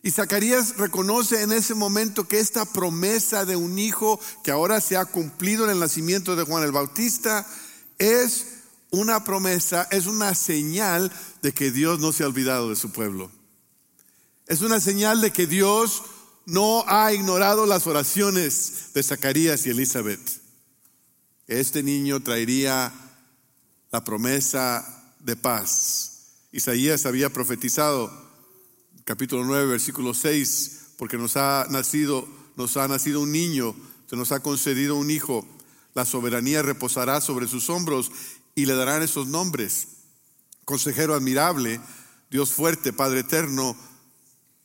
Y 0.03 0.11
Zacarías 0.11 0.77
reconoce 0.77 1.41
en 1.41 1.51
ese 1.51 1.73
momento 1.73 2.27
que 2.27 2.39
esta 2.39 2.63
promesa 2.63 3.43
de 3.43 3.55
un 3.55 3.79
hijo 3.79 4.19
que 4.43 4.51
ahora 4.51 4.79
se 4.81 4.97
ha 4.97 5.05
cumplido 5.05 5.65
en 5.65 5.71
el 5.71 5.79
nacimiento 5.79 6.35
de 6.35 6.43
Juan 6.43 6.63
el 6.63 6.71
Bautista 6.71 7.47
es 7.97 8.45
una 8.91 9.23
promesa, 9.23 9.87
es 9.89 10.05
una 10.05 10.35
señal 10.35 11.11
de 11.41 11.55
que 11.55 11.71
Dios 11.71 11.99
no 11.99 12.13
se 12.13 12.23
ha 12.23 12.27
olvidado 12.27 12.69
de 12.69 12.75
su 12.75 12.91
pueblo. 12.91 13.31
Es 14.45 14.61
una 14.61 14.79
señal 14.79 15.21
de 15.21 15.33
que 15.33 15.47
Dios 15.47 16.03
no 16.45 16.83
ha 16.87 17.11
ignorado 17.13 17.65
las 17.65 17.87
oraciones 17.87 18.93
de 18.93 19.01
Zacarías 19.01 19.65
y 19.65 19.71
Elizabeth. 19.71 20.44
Este 21.47 21.83
niño 21.83 22.21
traería 22.21 22.91
la 23.91 24.03
promesa 24.03 25.13
de 25.19 25.35
paz 25.35 26.15
Isaías 26.55 27.05
había 27.05 27.33
profetizado, 27.33 28.09
capítulo 29.03 29.43
9, 29.43 29.65
versículo 29.65 30.13
6, 30.13 30.93
porque 30.97 31.17
nos 31.17 31.35
ha 31.35 31.67
nacido, 31.69 32.25
nos 32.55 32.77
ha 32.77 32.87
nacido 32.87 33.19
un 33.19 33.33
niño, 33.33 33.75
se 34.09 34.15
nos 34.15 34.31
ha 34.31 34.39
concedido 34.39 34.95
un 34.95 35.11
hijo, 35.11 35.45
la 35.93 36.05
soberanía 36.05 36.61
reposará 36.61 37.19
sobre 37.19 37.49
sus 37.49 37.69
hombros 37.69 38.09
y 38.55 38.67
le 38.67 38.73
darán 38.73 39.03
esos 39.03 39.27
nombres. 39.27 39.87
Consejero 40.63 41.13
admirable, 41.13 41.81
Dios 42.31 42.53
fuerte, 42.53 42.93
Padre 42.93 43.19
eterno, 43.19 43.75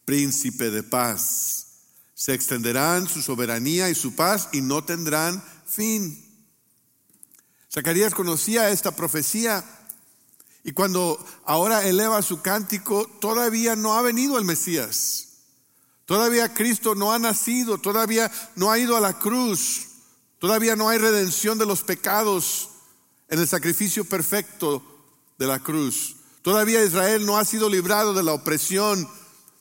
príncipe 0.05 0.71
de 0.71 0.85
paz. 0.85 1.89
Se 2.15 2.35
extenderán 2.35 3.09
su 3.09 3.21
soberanía 3.21 3.91
y 3.91 3.97
su 3.97 4.15
paz 4.15 4.49
y 4.53 4.61
no 4.61 4.85
tendrán 4.85 5.43
fin. 5.67 6.30
Zacarías 7.73 8.15
conocía 8.15 8.71
esta 8.71 8.97
profecía 8.97 9.65
y 10.65 10.73
cuando 10.73 11.25
ahora 11.45 11.87
eleva 11.87 12.21
su 12.23 12.43
cántico, 12.43 13.07
todavía 13.21 13.77
no 13.77 13.97
ha 13.97 14.03
venido 14.03 14.39
el 14.39 14.45
Mesías. 14.45 15.29
Todavía 16.05 16.53
Cristo 16.53 16.97
no 16.97 17.13
ha 17.13 17.19
nacido, 17.21 17.79
todavía 17.79 18.31
no 18.57 18.71
ha 18.71 18.79
ido 18.79 18.97
a 18.97 19.01
la 19.01 19.19
cruz, 19.19 19.87
todavía 20.41 20.75
no 20.75 20.89
hay 20.89 20.99
redención 20.99 21.57
de 21.57 21.67
los 21.67 21.83
pecados 21.85 22.71
en 23.29 23.39
el 23.39 23.47
sacrificio 23.47 24.05
perfecto 24.05 24.83
de 25.39 25.47
la 25.47 25.61
cruz. 25.61 26.17
Todavía 26.43 26.85
Israel 26.85 27.25
no 27.25 27.39
ha 27.39 27.45
sido 27.45 27.71
librado 27.71 28.13
de 28.13 28.25
la 28.25 28.33
opresión 28.33 29.09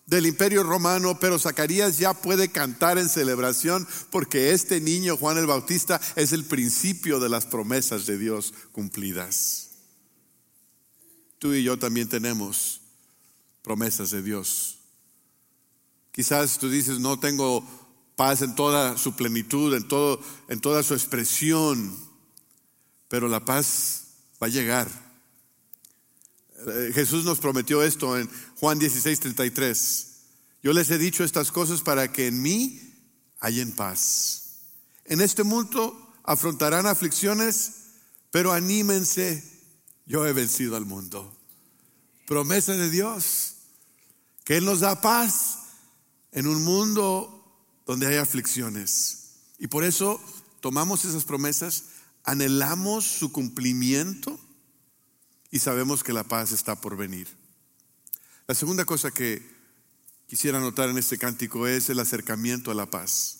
del 0.09 0.25
imperio 0.25 0.63
romano, 0.63 1.19
pero 1.19 1.37
Zacarías 1.37 1.99
ya 1.99 2.15
puede 2.15 2.49
cantar 2.49 2.97
en 2.97 3.07
celebración 3.07 3.87
porque 4.09 4.53
este 4.53 4.81
niño, 4.81 5.15
Juan 5.15 5.37
el 5.37 5.45
Bautista, 5.45 6.01
es 6.15 6.33
el 6.33 6.45
principio 6.45 7.19
de 7.19 7.29
las 7.29 7.45
promesas 7.45 8.07
de 8.07 8.17
Dios 8.17 8.53
cumplidas. 8.71 9.69
Tú 11.37 11.53
y 11.53 11.61
yo 11.61 11.77
también 11.77 12.09
tenemos 12.09 12.81
promesas 13.61 14.09
de 14.09 14.23
Dios. 14.23 14.79
Quizás 16.11 16.57
tú 16.57 16.69
dices, 16.71 16.99
no 16.99 17.19
tengo 17.19 17.63
paz 18.15 18.41
en 18.41 18.55
toda 18.55 18.97
su 18.97 19.15
plenitud, 19.15 19.75
en, 19.75 19.87
todo, 19.87 20.19
en 20.47 20.59
toda 20.59 20.81
su 20.81 20.95
expresión, 20.95 21.95
pero 23.07 23.27
la 23.27 23.45
paz 23.45 24.07
va 24.41 24.47
a 24.47 24.49
llegar. 24.49 25.08
Eh, 26.67 26.91
Jesús 26.93 27.23
nos 27.23 27.39
prometió 27.39 27.83
esto 27.83 28.17
en 28.17 28.29
Juan 28.59 28.79
16, 28.79 29.19
33. 29.19 30.07
Yo 30.61 30.73
les 30.73 30.89
he 30.89 30.97
dicho 30.97 31.23
estas 31.23 31.51
cosas 31.51 31.81
para 31.81 32.11
que 32.11 32.27
en 32.27 32.41
mí 32.41 32.81
hayan 33.39 33.71
paz. 33.71 34.63
En 35.05 35.21
este 35.21 35.43
mundo 35.43 36.13
afrontarán 36.23 36.85
aflicciones, 36.85 37.71
pero 38.31 38.51
anímense 38.51 39.43
yo 40.05 40.25
he 40.25 40.33
vencido 40.33 40.75
al 40.75 40.85
mundo. 40.85 41.35
Promesa 42.27 42.73
de 42.73 42.89
Dios, 42.89 43.55
que 44.43 44.57
Él 44.57 44.65
nos 44.65 44.81
da 44.81 45.01
paz 45.01 45.59
en 46.31 46.47
un 46.47 46.63
mundo 46.63 47.35
donde 47.85 48.07
hay 48.07 48.15
aflicciones. 48.17 49.31
Y 49.57 49.67
por 49.67 49.83
eso 49.83 50.21
tomamos 50.59 51.05
esas 51.05 51.23
promesas, 51.23 51.85
anhelamos 52.23 53.05
su 53.05 53.31
cumplimiento 53.31 54.38
y 55.51 55.59
sabemos 55.59 56.03
que 56.03 56.13
la 56.13 56.23
paz 56.23 56.51
está 56.51 56.75
por 56.75 56.95
venir. 56.97 57.27
La 58.47 58.55
segunda 58.55 58.85
cosa 58.85 59.11
que 59.11 59.47
quisiera 60.27 60.59
notar 60.59 60.89
en 60.89 60.97
este 60.97 61.17
cántico 61.17 61.67
es 61.67 61.89
el 61.89 61.99
acercamiento 61.99 62.71
a 62.71 62.75
la 62.75 62.85
paz. 62.85 63.39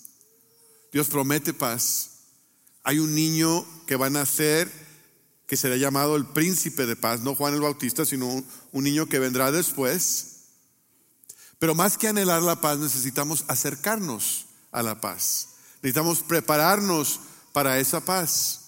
Dios 0.92 1.08
promete 1.08 1.52
paz. 1.52 2.10
Hay 2.82 2.98
un 2.98 3.14
niño 3.14 3.64
que 3.86 3.96
va 3.96 4.06
a 4.06 4.10
nacer 4.10 4.70
que 5.50 5.56
será 5.56 5.76
llamado 5.76 6.14
el 6.14 6.26
príncipe 6.26 6.86
de 6.86 6.94
paz, 6.94 7.22
no 7.22 7.34
Juan 7.34 7.54
el 7.54 7.60
Bautista, 7.60 8.04
sino 8.04 8.44
un, 8.70 8.84
niño 8.84 9.06
que 9.06 9.18
vendrá 9.18 9.50
después. 9.50 10.44
Pero 11.58 11.74
más 11.74 11.98
que 11.98 12.06
anhelar 12.06 12.40
la 12.40 12.60
paz, 12.60 12.78
necesitamos 12.78 13.44
acercarnos 13.48 14.46
a 14.70 14.84
la 14.84 15.00
paz. 15.00 15.48
Necesitamos 15.82 16.20
prepararnos 16.20 17.18
para 17.52 17.80
esa 17.80 17.98
paz. 17.98 18.59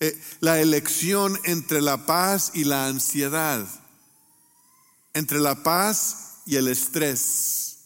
Eh, 0.00 0.20
la 0.40 0.60
elección 0.60 1.38
entre 1.44 1.80
la 1.80 2.06
paz 2.06 2.52
y 2.54 2.64
la 2.64 2.86
ansiedad, 2.86 3.66
entre 5.12 5.40
la 5.40 5.62
paz 5.62 6.42
y 6.46 6.56
el 6.56 6.68
estrés. 6.68 7.78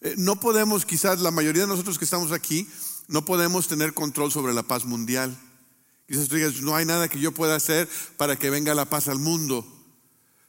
Eh, 0.00 0.14
no 0.16 0.40
podemos, 0.40 0.86
quizás 0.86 1.20
la 1.20 1.30
mayoría 1.30 1.62
de 1.62 1.68
nosotros 1.68 1.98
que 1.98 2.06
estamos 2.06 2.32
aquí, 2.32 2.66
no 3.08 3.24
podemos 3.24 3.68
tener 3.68 3.92
control 3.92 4.32
sobre 4.32 4.54
la 4.54 4.62
paz 4.62 4.84
mundial. 4.84 5.36
Quizás 6.08 6.28
tú 6.28 6.36
digas, 6.36 6.62
no 6.62 6.74
hay 6.74 6.86
nada 6.86 7.08
que 7.08 7.20
yo 7.20 7.32
pueda 7.32 7.54
hacer 7.54 7.88
para 8.16 8.36
que 8.36 8.50
venga 8.50 8.74
la 8.74 8.86
paz 8.86 9.08
al 9.08 9.18
mundo, 9.18 9.66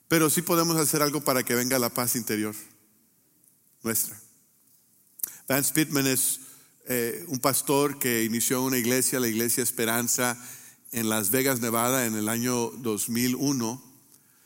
pero 0.08 0.30
sí 0.30 0.42
podemos 0.42 0.77
hacer 0.77 1.01
algo 1.01 1.22
para 1.22 1.44
que 1.44 1.56
venga 1.56 1.77
la 1.80 1.89
paz 1.89 2.15
interior 2.15 2.56
nuestra. 3.84 4.20
Vance 5.48 5.74
Pittman 5.74 6.08
es 6.08 6.39
eh, 6.88 7.24
un 7.28 7.40
pastor 7.40 7.98
que 7.98 8.24
inició 8.24 8.62
una 8.62 8.78
iglesia, 8.78 9.20
la 9.20 9.28
Iglesia 9.28 9.63
Esperanza, 9.63 10.38
en 10.92 11.10
Las 11.10 11.32
Vegas, 11.32 11.62
Nevada, 11.62 12.06
en 12.06 12.16
el 12.16 12.30
año 12.30 12.70
2001. 12.78 13.82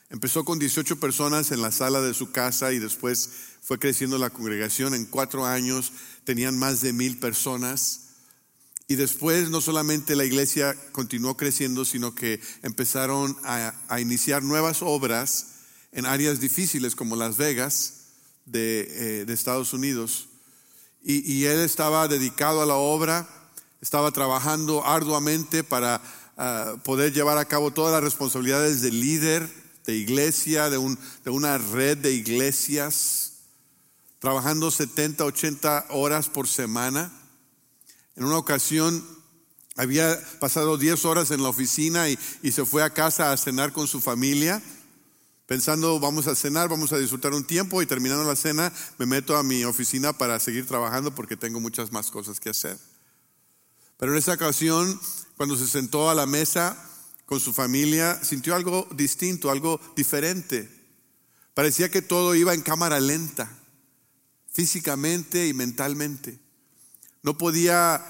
Empezó 0.09 0.45
con 0.45 0.59
18 0.59 0.99
personas 0.99 1.51
en 1.51 1.61
la 1.61 1.71
sala 1.71 2.01
de 2.01 2.13
su 2.13 2.31
casa 2.31 2.71
y 2.71 2.79
después 2.79 3.29
fue 3.61 3.79
creciendo 3.79 4.17
la 4.17 4.29
congregación. 4.29 4.93
En 4.93 5.05
cuatro 5.05 5.45
años 5.45 5.91
tenían 6.23 6.57
más 6.57 6.81
de 6.81 6.93
mil 6.93 7.19
personas. 7.19 8.01
Y 8.87 8.95
después 8.95 9.49
no 9.49 9.59
solamente 9.59 10.15
la 10.15 10.23
iglesia 10.23 10.77
continuó 10.93 11.35
creciendo, 11.35 11.83
sino 11.83 12.15
que 12.15 12.39
empezaron 12.61 13.35
a, 13.43 13.99
iniciar 13.99 14.43
nuevas 14.43 14.81
obras 14.81 15.47
en 15.91 16.05
áreas 16.05 16.39
difíciles 16.39 16.95
como 16.95 17.17
Las 17.17 17.35
Vegas 17.35 18.05
de, 18.45 18.87
eh, 18.89 19.25
Estados 19.27 19.73
Unidos. 19.73 20.29
Y, 21.09 21.45
él 21.45 21.61
estaba 21.61 22.09
dedicado 22.09 22.61
a 22.61 22.65
la 22.65 22.75
obra, 22.75 23.25
estaba 23.79 24.11
trabajando 24.11 24.85
arduamente 24.85 25.63
para 25.63 26.01
ah, 26.35 26.75
poder 26.83 27.13
llevar 27.13 27.37
a 27.37 27.45
cabo 27.45 27.71
todas 27.71 27.93
las 27.93 28.03
responsabilidades 28.03 28.81
de 28.81 28.91
líder 28.91 29.49
de 29.85 29.95
iglesia, 29.95 30.69
de, 30.69 30.77
un, 30.77 30.99
de 31.23 31.31
una 31.31 31.57
red 31.57 31.97
de 31.97 32.11
iglesias, 32.11 33.35
trabajando 34.19 34.69
70, 34.69 35.23
80 35.23 35.85
horas 35.91 36.27
por 36.27 36.45
semana. 36.45 37.09
En 38.17 38.25
una 38.25 38.37
ocasión 38.37 39.01
había 39.77 40.19
pasado 40.41 40.77
10 40.77 41.05
horas 41.05 41.31
en 41.31 41.41
la 41.41 41.47
oficina 41.47 42.09
y, 42.09 42.19
y, 42.43 42.51
se 42.51 42.65
fue 42.65 42.83
a 42.83 42.89
casa 42.89 43.31
a 43.31 43.37
cenar 43.37 43.71
con 43.71 43.87
su 43.87 44.01
familia, 44.01 44.61
pensando 45.47 45.99
vamos 45.99 46.27
a 46.27 46.35
cenar, 46.35 46.69
vamos 46.69 46.93
a 46.93 46.99
disfrutar 46.99 47.33
un 47.33 47.45
tiempo 47.45 47.81
y 47.81 47.87
terminando 47.87 48.23
la 48.23 48.35
cena 48.35 48.71
me 48.99 49.07
meto 49.07 49.35
a 49.35 49.43
mi 49.43 49.63
oficina 49.63 50.13
para 50.13 50.39
seguir 50.39 50.67
trabajando 50.67 51.15
porque 51.15 51.35
tengo 51.35 51.59
muchas 51.59 51.91
más 51.91 52.11
cosas 52.11 52.39
que 52.39 52.49
hacer. 52.49 52.77
Pero 53.97 54.11
en 54.11 54.19
esa 54.19 54.33
ocasión, 54.33 54.99
cuando 55.37 55.55
se 55.55 55.65
sentó 55.65 56.09
a 56.09 56.15
la 56.15 56.27
mesa, 56.27 56.77
con 57.27 57.39
su 57.41 57.53
familia, 57.53 58.23
sintió 58.23 58.55
algo 58.55 58.87
distinto, 58.95 59.51
algo 59.51 59.81
diferente. 59.95 60.69
Parecía 61.53 61.89
que 61.89 62.01
todo 62.01 62.35
iba 62.35 62.53
en 62.53 62.61
cámara 62.61 63.01
lenta, 63.01 63.51
físicamente 64.51 65.47
y 65.47 65.53
mentalmente. 65.53 66.39
No 67.23 67.37
podía 67.37 68.01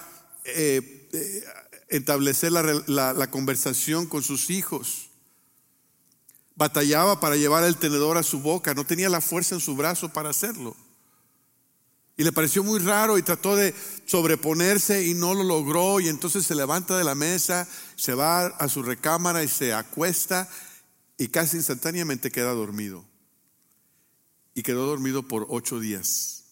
eh, 0.43 1.09
eh, 1.13 1.43
establecer 1.87 2.51
la, 2.51 2.61
la 3.13 3.31
conversación 3.31 4.05
con 4.05 4.21
sus 4.21 4.51
hijos. 4.51 5.06
Batallaba 6.57 7.19
para 7.19 7.37
llevar 7.37 7.63
el 7.63 7.77
tenedor 7.77 8.17
a 8.17 8.23
su 8.23 8.41
boca, 8.41 8.73
no 8.73 8.85
tenía 8.85 9.09
la 9.09 9.21
fuerza 9.21 9.55
en 9.55 9.61
su 9.61 9.75
brazo 9.75 10.09
para 10.09 10.31
hacerlo. 10.31 10.75
Y 12.17 12.23
le 12.23 12.31
pareció 12.31 12.63
muy 12.63 12.79
raro 12.79 13.19
y 13.19 13.21
trató 13.21 13.55
de 13.55 13.75
sobreponerse 14.07 15.05
y 15.05 15.13
no 15.13 15.35
lo 15.35 15.43
logró. 15.43 15.99
Y 15.99 16.09
entonces 16.09 16.47
se 16.47 16.55
levanta 16.55 16.97
de 16.97 17.03
la 17.03 17.13
mesa, 17.13 17.67
se 17.95 18.15
va 18.15 18.47
a 18.47 18.67
su 18.69 18.81
recámara 18.81 19.43
y 19.43 19.47
se 19.47 19.71
acuesta 19.71 20.49
y 21.15 21.27
casi 21.27 21.57
instantáneamente 21.57 22.31
queda 22.31 22.53
dormido. 22.53 23.05
Y 24.55 24.63
quedó 24.63 24.87
dormido 24.87 25.27
por 25.27 25.45
ocho 25.47 25.79
días. 25.79 26.45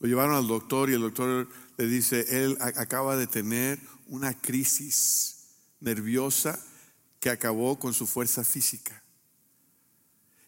Lo 0.00 0.08
llevaron 0.08 0.34
al 0.34 0.48
doctor 0.48 0.90
y 0.90 0.94
el 0.94 1.02
doctor 1.02 1.48
le 1.76 1.86
dice, 1.86 2.26
él 2.44 2.58
acaba 2.60 3.16
de 3.16 3.28
tener 3.28 3.78
una 4.08 4.36
crisis 4.36 5.46
nerviosa 5.78 6.58
que 7.22 7.30
acabó 7.30 7.78
con 7.78 7.94
su 7.94 8.08
fuerza 8.08 8.42
física. 8.42 9.00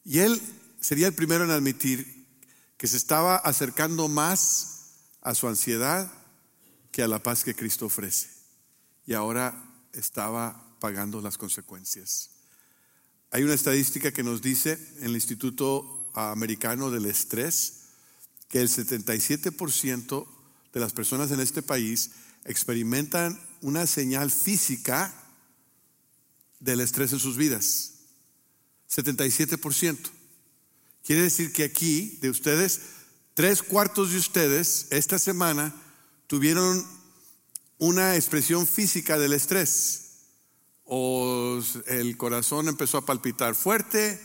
Y 0.05 0.19
él 0.19 0.43
sería 0.81 1.07
el 1.07 1.15
primero 1.15 1.45
en 1.45 1.53
admitir 1.53 2.27
que 2.77 2.89
se 2.89 2.97
estaba 2.97 3.37
acercando 3.37 4.09
más 4.09 4.97
a 5.23 5.37
su 5.37 5.47
ansiedad 5.47 6.13
que 6.91 7.05
a 7.05 7.07
la 7.07 7.23
paz 7.23 7.45
que 7.45 7.55
Cristo 7.55 7.87
ofrece. 7.87 8.29
Y 9.07 9.13
ahora 9.15 9.55
estaba 9.93 10.77
pagando 10.81 11.21
las 11.21 11.39
consecuencias. 11.39 12.31
Hay 13.31 13.45
una 13.45 13.55
estadística 13.55 14.11
que 14.11 14.25
nos 14.25 14.43
dice 14.43 14.73
en 14.99 15.05
el 15.05 15.15
Instituto 15.15 16.11
Americano 16.13 16.91
del 16.91 17.07
Estrés 17.07 17.83
que 18.49 18.61
el 18.61 18.69
77% 18.69 20.27
de 20.73 20.81
las 20.81 20.93
personas 20.93 21.31
en 21.31 21.39
este 21.39 21.63
país 21.63 22.11
experimentan 22.45 23.41
una 23.61 23.87
señal 23.87 24.33
física 24.33 25.24
del 26.65 26.81
estrés 26.81 27.13
en 27.13 27.19
sus 27.19 27.37
vidas. 27.37 27.93
77%. 28.91 29.99
Quiere 31.05 31.23
decir 31.23 31.53
que 31.53 31.65
aquí, 31.65 32.19
de 32.23 32.31
ustedes, 32.31 32.81
tres 33.35 33.63
cuartos 33.63 34.13
de 34.13 34.19
ustedes 34.19 34.87
esta 34.91 35.19
semana 35.19 35.75
tuvieron 36.27 36.85
una 37.79 38.17
expresión 38.17 38.67
física 38.67 39.19
del 39.19 39.35
estrés. 39.35 40.01
O 40.87 41.61
el 41.87 42.17
corazón 42.17 42.69
empezó 42.69 42.99
a 42.99 43.07
palpitar 43.07 43.55
fuerte, 43.55 44.21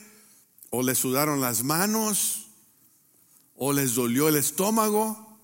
o 0.70 0.82
les 0.82 0.98
sudaron 0.98 1.42
las 1.42 1.64
manos, 1.64 2.48
o 3.56 3.74
les 3.74 3.96
dolió 3.96 4.30
el 4.30 4.38
estómago, 4.38 5.38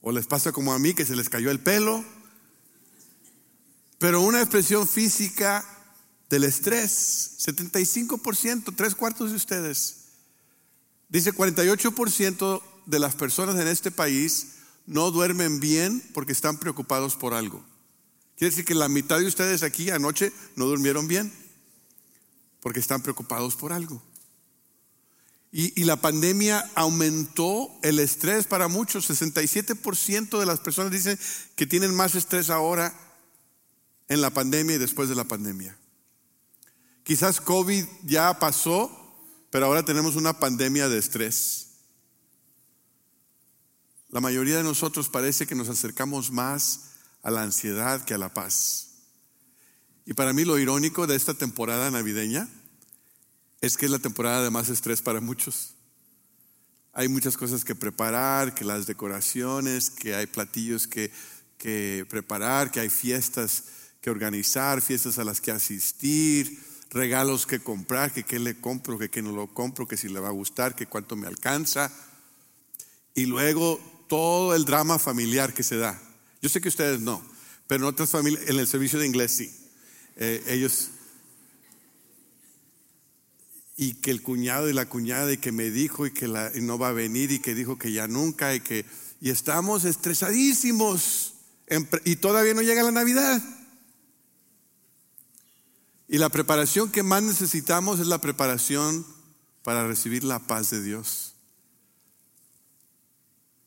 o 0.00 0.12
les 0.12 0.26
pasa 0.26 0.52
como 0.52 0.72
a 0.72 0.78
mí 0.78 0.94
que 0.94 1.04
se 1.04 1.16
les 1.16 1.28
cayó 1.28 1.50
el 1.50 1.60
pelo. 1.60 2.02
Pero 3.98 4.20
una 4.22 4.40
expresión 4.40 4.86
física 4.86 5.75
del 6.30 6.44
estrés, 6.44 7.36
75%, 7.38 8.74
tres 8.76 8.94
cuartos 8.94 9.30
de 9.30 9.36
ustedes. 9.36 9.96
Dice 11.08 11.32
48% 11.32 12.62
de 12.86 12.98
las 12.98 13.14
personas 13.14 13.56
en 13.56 13.68
este 13.68 13.90
país 13.90 14.48
no 14.86 15.10
duermen 15.10 15.60
bien 15.60 16.02
porque 16.14 16.32
están 16.32 16.58
preocupados 16.58 17.16
por 17.16 17.34
algo. 17.34 17.64
Quiere 18.36 18.50
decir 18.50 18.64
que 18.64 18.74
la 18.74 18.88
mitad 18.88 19.18
de 19.18 19.26
ustedes 19.26 19.62
aquí 19.62 19.90
anoche 19.90 20.32
no 20.56 20.66
durmieron 20.66 21.08
bien 21.08 21.32
porque 22.60 22.80
están 22.80 23.02
preocupados 23.02 23.56
por 23.56 23.72
algo. 23.72 24.02
Y, 25.52 25.84
la 25.84 25.96
pandemia 25.96 26.70
aumentó 26.74 27.70
el 27.82 27.98
estrés 27.98 28.46
para 28.46 28.68
muchos. 28.68 29.08
67% 29.08 30.38
de 30.38 30.44
las 30.44 30.60
personas 30.60 30.92
dicen 30.92 31.18
que 31.54 31.66
tienen 31.66 31.94
más 31.94 32.14
estrés 32.14 32.50
ahora 32.50 32.92
en 34.08 34.20
la 34.20 34.28
pandemia 34.28 34.76
y 34.76 34.78
después 34.78 35.08
de 35.08 35.14
la 35.14 35.24
pandemia. 35.24 35.74
Quizás 37.06 37.40
COVID 37.40 37.86
ya 38.04 38.38
pasó 38.38 39.04
pero 39.56 39.64
ahora 39.64 39.84
tenemos 39.84 40.16
una 40.16 40.38
pandemia 40.38 40.86
de 40.88 40.98
estrés. 40.98 41.68
La 44.10 44.20
mayoría 44.20 44.58
de 44.58 44.62
nosotros 44.62 45.08
parece 45.08 45.46
que 45.46 45.54
nos 45.54 45.70
acercamos 45.70 46.30
más 46.30 46.90
a 47.22 47.30
la 47.30 47.42
ansiedad 47.42 48.04
que 48.04 48.12
a 48.12 48.18
la 48.18 48.34
paz. 48.34 48.88
Y 50.04 50.12
para 50.12 50.34
mí 50.34 50.44
lo 50.44 50.58
irónico 50.58 51.06
de 51.06 51.16
esta 51.16 51.32
temporada 51.32 51.90
navideña 51.90 52.48
es 53.62 53.78
que 53.78 53.86
es 53.86 53.90
la 53.90 53.98
temporada 53.98 54.42
de 54.42 54.50
más 54.50 54.68
estrés 54.68 55.00
para 55.00 55.22
muchos. 55.22 55.74
Hay 56.92 57.08
muchas 57.08 57.38
cosas 57.38 57.64
que 57.64 57.74
preparar, 57.74 58.54
que 58.54 58.62
las 58.62 58.86
decoraciones, 58.86 59.88
que 59.88 60.14
hay 60.14 60.26
platillos 60.26 60.86
que, 60.86 61.10
que 61.56 62.06
preparar, 62.10 62.70
que 62.70 62.80
hay 62.80 62.90
fiestas 62.90 63.64
que 64.00 64.10
organizar, 64.10 64.82
fiestas 64.82 65.18
a 65.18 65.24
las 65.24 65.40
que 65.40 65.50
asistir, 65.50 66.65
regalos 66.90 67.46
que 67.46 67.60
comprar, 67.60 68.12
que 68.12 68.24
qué 68.24 68.38
le 68.38 68.60
compro, 68.60 68.98
que 68.98 69.10
qué 69.10 69.22
no 69.22 69.32
lo 69.32 69.48
compro, 69.48 69.86
que 69.86 69.96
si 69.96 70.08
le 70.08 70.20
va 70.20 70.28
a 70.28 70.32
gustar, 70.32 70.74
que 70.74 70.86
cuánto 70.86 71.16
me 71.16 71.26
alcanza. 71.26 71.92
Y 73.14 73.26
luego 73.26 73.80
todo 74.08 74.54
el 74.54 74.64
drama 74.64 74.98
familiar 74.98 75.52
que 75.54 75.62
se 75.62 75.76
da. 75.76 76.00
Yo 76.40 76.48
sé 76.48 76.60
que 76.60 76.68
ustedes 76.68 77.00
no, 77.00 77.22
pero 77.66 77.84
en 77.84 77.88
otras 77.88 78.10
familias, 78.10 78.48
en 78.48 78.58
el 78.58 78.66
servicio 78.66 78.98
de 78.98 79.06
inglés 79.06 79.32
sí. 79.32 79.54
Eh, 80.16 80.42
ellos, 80.48 80.90
y 83.76 83.94
que 83.94 84.10
el 84.10 84.22
cuñado 84.22 84.70
y 84.70 84.72
la 84.72 84.88
cuñada 84.88 85.32
y 85.32 85.36
que 85.36 85.52
me 85.52 85.70
dijo 85.70 86.06
y 86.06 86.12
que 86.12 86.28
la, 86.28 86.50
no 86.54 86.78
va 86.78 86.88
a 86.88 86.92
venir 86.92 87.30
y 87.30 87.40
que 87.40 87.54
dijo 87.54 87.78
que 87.78 87.92
ya 87.92 88.08
nunca 88.08 88.54
y 88.54 88.60
que, 88.60 88.86
y 89.20 89.30
estamos 89.30 89.84
estresadísimos 89.84 91.34
y 92.04 92.16
todavía 92.16 92.54
no 92.54 92.62
llega 92.62 92.82
la 92.82 92.92
Navidad. 92.92 93.42
Y 96.08 96.18
la 96.18 96.28
preparación 96.28 96.90
que 96.90 97.02
más 97.02 97.22
necesitamos 97.22 97.98
es 97.98 98.06
la 98.06 98.20
preparación 98.20 99.04
para 99.62 99.86
recibir 99.86 100.22
la 100.22 100.38
paz 100.38 100.70
de 100.70 100.82
Dios. 100.82 101.34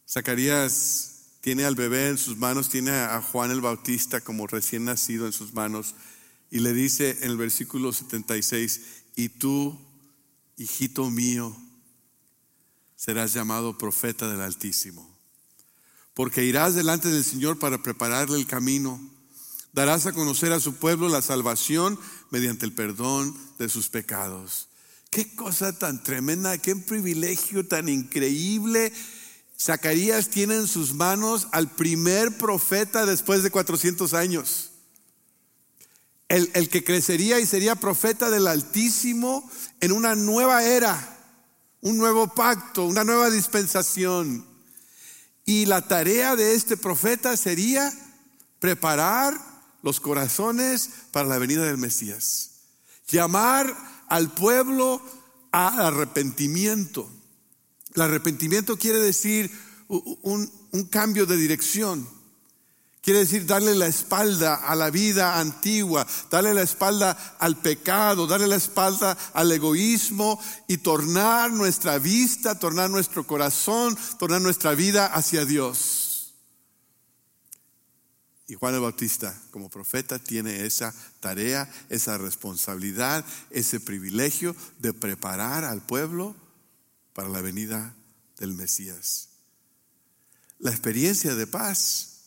Zacarías 0.09 1.25
tiene 1.41 1.65
al 1.65 1.75
bebé 1.75 2.07
en 2.07 2.17
sus 2.17 2.37
manos, 2.37 2.69
tiene 2.69 2.91
a 2.91 3.21
Juan 3.21 3.51
el 3.51 3.61
Bautista 3.61 4.21
como 4.21 4.47
recién 4.47 4.85
nacido 4.85 5.25
en 5.25 5.33
sus 5.33 5.53
manos 5.53 5.95
y 6.49 6.59
le 6.59 6.73
dice 6.73 7.17
en 7.21 7.31
el 7.31 7.37
versículo 7.37 7.93
76, 7.93 8.81
y 9.15 9.29
tú, 9.29 9.77
hijito 10.57 11.09
mío, 11.09 11.55
serás 12.95 13.33
llamado 13.33 13.77
profeta 13.77 14.29
del 14.29 14.41
Altísimo, 14.41 15.07
porque 16.13 16.45
irás 16.45 16.73
delante 16.73 17.09
del 17.09 17.23
Señor 17.23 17.59
para 17.59 17.83
prepararle 17.83 18.37
el 18.37 18.47
camino 18.47 18.99
Darás 19.71 20.07
a 20.07 20.13
conocer 20.13 20.51
a 20.51 20.59
su 20.59 20.75
pueblo 20.75 21.09
la 21.09 21.21
salvación 21.21 21.99
mediante 22.31 22.65
el 22.65 22.73
perdón 22.73 23.35
de 23.57 23.69
sus 23.69 23.89
pecados. 23.89 24.67
Qué 25.09 25.35
cosa 25.35 25.77
tan 25.77 26.03
tremenda, 26.03 26.57
qué 26.57 26.75
privilegio 26.75 27.67
tan 27.67 27.89
increíble. 27.89 28.93
Zacarías 29.59 30.29
tiene 30.29 30.55
en 30.55 30.67
sus 30.67 30.93
manos 30.93 31.47
al 31.51 31.69
primer 31.69 32.37
profeta 32.37 33.05
después 33.05 33.41
de 33.41 33.51
400 33.51 34.13
años. 34.13 34.71
El, 36.27 36.51
el, 36.53 36.69
que 36.69 36.83
crecería 36.83 37.39
y 37.39 37.47
sería 37.47 37.75
profeta 37.75 38.29
del 38.29 38.47
Altísimo 38.47 39.49
en 39.79 39.91
una 39.91 40.13
nueva 40.13 40.63
era, 40.63 41.17
un 41.81 41.97
nuevo 41.97 42.35
pacto, 42.35 42.85
una 42.85 43.03
nueva 43.03 43.31
dispensación. 43.31 44.45
Y 45.43 45.65
la 45.65 45.87
tarea 45.87 46.35
de 46.35 46.53
este 46.53 46.77
profeta 46.77 47.35
sería 47.35 47.91
preparar 48.59 49.48
los 49.81 49.99
corazones 49.99 50.89
para 51.11 51.27
la 51.27 51.37
venida 51.37 51.65
del 51.65 51.77
Mesías. 51.77 52.51
Llamar 53.07 53.75
al 54.07 54.31
pueblo 54.31 55.01
a 55.51 55.87
arrepentimiento. 55.87 57.09
El 57.95 58.01
arrepentimiento 58.03 58.77
quiere 58.77 58.99
decir 58.99 59.51
un, 59.87 60.51
un 60.71 60.83
cambio 60.85 61.25
de 61.25 61.37
dirección. 61.37 62.07
Quiere 63.01 63.19
decir 63.19 63.45
darle 63.45 63.75
la 63.75 63.87
espalda 63.87 64.55
a 64.55 64.75
la 64.75 64.91
vida 64.91 65.39
antigua, 65.39 66.05
darle 66.29 66.53
la 66.53 66.61
espalda 66.61 67.35
al 67.39 67.57
pecado, 67.57 68.27
darle 68.27 68.45
la 68.45 68.57
espalda 68.57 69.17
al 69.33 69.51
egoísmo 69.51 70.39
y 70.67 70.77
tornar 70.77 71.51
nuestra 71.51 71.97
vista, 71.97 72.59
tornar 72.59 72.89
nuestro 72.89 73.25
corazón, 73.25 73.97
tornar 74.19 74.41
nuestra 74.41 74.75
vida 74.75 75.07
hacia 75.07 75.45
Dios. 75.45 75.98
Y 78.49 78.55
Juan 78.55 78.73
el 78.73 78.81
Bautista, 78.81 79.39
como 79.51 79.69
profeta, 79.69 80.17
tiene 80.17 80.65
esa 80.65 80.91
tarea, 81.19 81.71
esa 81.87 82.17
responsabilidad, 82.17 83.23
ese 83.51 83.79
privilegio 83.79 84.55
de 84.79 84.91
preparar 84.91 85.63
al 85.63 85.85
pueblo 85.85 86.35
para 87.13 87.29
la 87.29 87.41
venida 87.41 87.95
del 88.39 88.55
Mesías. 88.55 89.29
La 90.57 90.71
experiencia 90.71 91.35
de 91.35 91.45
paz 91.45 92.21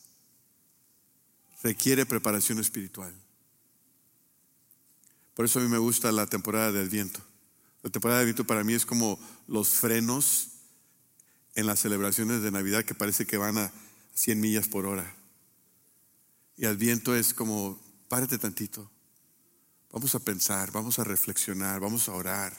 requiere 1.61 2.05
preparación 2.05 2.57
espiritual. 2.57 3.13
Por 5.35 5.43
eso 5.43 5.59
a 5.59 5.61
mí 5.61 5.67
me 5.67 5.77
gusta 5.77 6.09
la 6.13 6.25
temporada 6.25 6.71
de 6.71 6.79
Adviento. 6.79 7.19
La 7.81 7.89
temporada 7.89 8.19
de 8.19 8.23
Adviento 8.23 8.47
para 8.47 8.63
mí 8.63 8.73
es 8.73 8.85
como 8.85 9.19
los 9.45 9.71
frenos 9.71 10.51
en 11.55 11.65
las 11.65 11.81
celebraciones 11.81 12.41
de 12.41 12.51
Navidad 12.51 12.85
que 12.85 12.95
parece 12.95 13.25
que 13.25 13.35
van 13.35 13.57
a 13.57 13.73
100 14.13 14.39
millas 14.39 14.69
por 14.69 14.85
hora. 14.85 15.13
Y 16.55 16.65
Adviento 16.65 17.15
es 17.15 17.33
como, 17.33 17.79
párate 18.07 18.37
tantito. 18.37 18.89
Vamos 19.91 20.15
a 20.15 20.19
pensar, 20.19 20.71
vamos 20.71 20.99
a 20.99 21.03
reflexionar, 21.03 21.79
vamos 21.79 22.09
a 22.09 22.13
orar, 22.13 22.57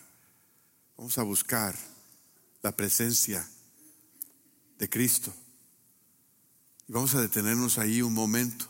vamos 0.97 1.19
a 1.19 1.23
buscar 1.23 1.77
la 2.63 2.75
presencia 2.77 3.49
de 4.79 4.89
Cristo. 4.89 5.35
Y 6.89 6.93
vamos 6.93 7.15
a 7.15 7.21
detenernos 7.21 7.79
ahí 7.79 8.03
un 8.03 8.15
momento. 8.15 8.67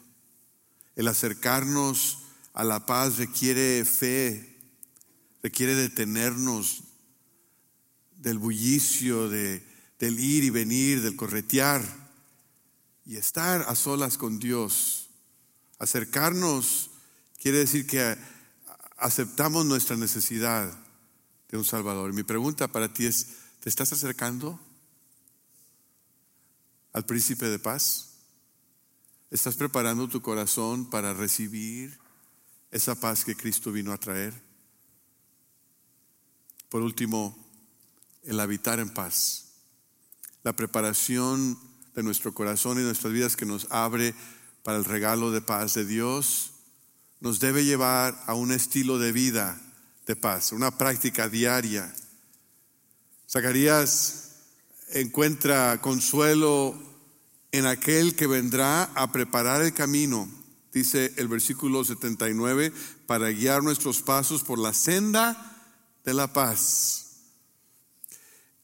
El 0.96 1.08
acercarnos 1.08 2.18
a 2.52 2.64
la 2.64 2.86
paz 2.86 3.18
requiere 3.18 3.84
fe, 3.84 4.58
requiere 5.42 5.74
detenernos 5.74 6.84
del 8.16 8.38
bullicio, 8.38 9.28
de, 9.28 9.62
del 9.98 10.18
ir 10.18 10.44
y 10.44 10.50
venir, 10.50 11.02
del 11.02 11.16
corretear 11.16 11.82
y 13.04 13.16
estar 13.16 13.62
a 13.68 13.74
solas 13.74 14.16
con 14.16 14.38
Dios. 14.38 15.03
Acercarnos 15.78 16.90
quiere 17.40 17.58
decir 17.58 17.86
que 17.86 18.16
aceptamos 18.96 19.66
nuestra 19.66 19.96
necesidad 19.96 20.72
de 21.48 21.58
un 21.58 21.64
Salvador. 21.64 22.12
Mi 22.12 22.22
pregunta 22.22 22.68
para 22.68 22.92
ti 22.92 23.06
es, 23.06 23.28
¿te 23.60 23.68
estás 23.68 23.92
acercando 23.92 24.58
al 26.92 27.04
príncipe 27.04 27.46
de 27.46 27.58
paz? 27.58 28.14
¿Estás 29.30 29.56
preparando 29.56 30.08
tu 30.08 30.22
corazón 30.22 30.88
para 30.88 31.12
recibir 31.12 31.98
esa 32.70 32.94
paz 32.94 33.24
que 33.24 33.36
Cristo 33.36 33.72
vino 33.72 33.92
a 33.92 33.98
traer? 33.98 34.32
Por 36.68 36.82
último, 36.82 37.36
el 38.22 38.40
habitar 38.40 38.80
en 38.80 38.90
paz. 38.90 39.52
La 40.42 40.54
preparación 40.54 41.58
de 41.94 42.02
nuestro 42.02 42.34
corazón 42.34 42.78
y 42.78 42.82
nuestras 42.82 43.12
vidas 43.12 43.36
que 43.36 43.46
nos 43.46 43.66
abre 43.70 44.14
para 44.64 44.78
el 44.78 44.84
regalo 44.84 45.30
de 45.30 45.42
paz 45.42 45.74
de 45.74 45.84
Dios 45.84 46.52
nos 47.20 47.38
debe 47.38 47.64
llevar 47.64 48.20
a 48.26 48.34
un 48.34 48.50
estilo 48.50 48.98
de 48.98 49.12
vida 49.12 49.60
de 50.06 50.16
paz, 50.16 50.52
una 50.52 50.76
práctica 50.76 51.28
diaria. 51.28 51.94
Zacarías 53.30 54.30
encuentra 54.90 55.80
consuelo 55.80 56.78
en 57.52 57.66
aquel 57.66 58.16
que 58.16 58.26
vendrá 58.26 58.84
a 58.94 59.12
preparar 59.12 59.60
el 59.60 59.74
camino, 59.74 60.28
dice 60.72 61.12
el 61.18 61.28
versículo 61.28 61.84
79, 61.84 62.72
para 63.06 63.30
guiar 63.30 63.62
nuestros 63.62 64.02
pasos 64.02 64.42
por 64.42 64.58
la 64.58 64.72
senda 64.72 65.62
de 66.04 66.14
la 66.14 66.32
paz. 66.32 67.20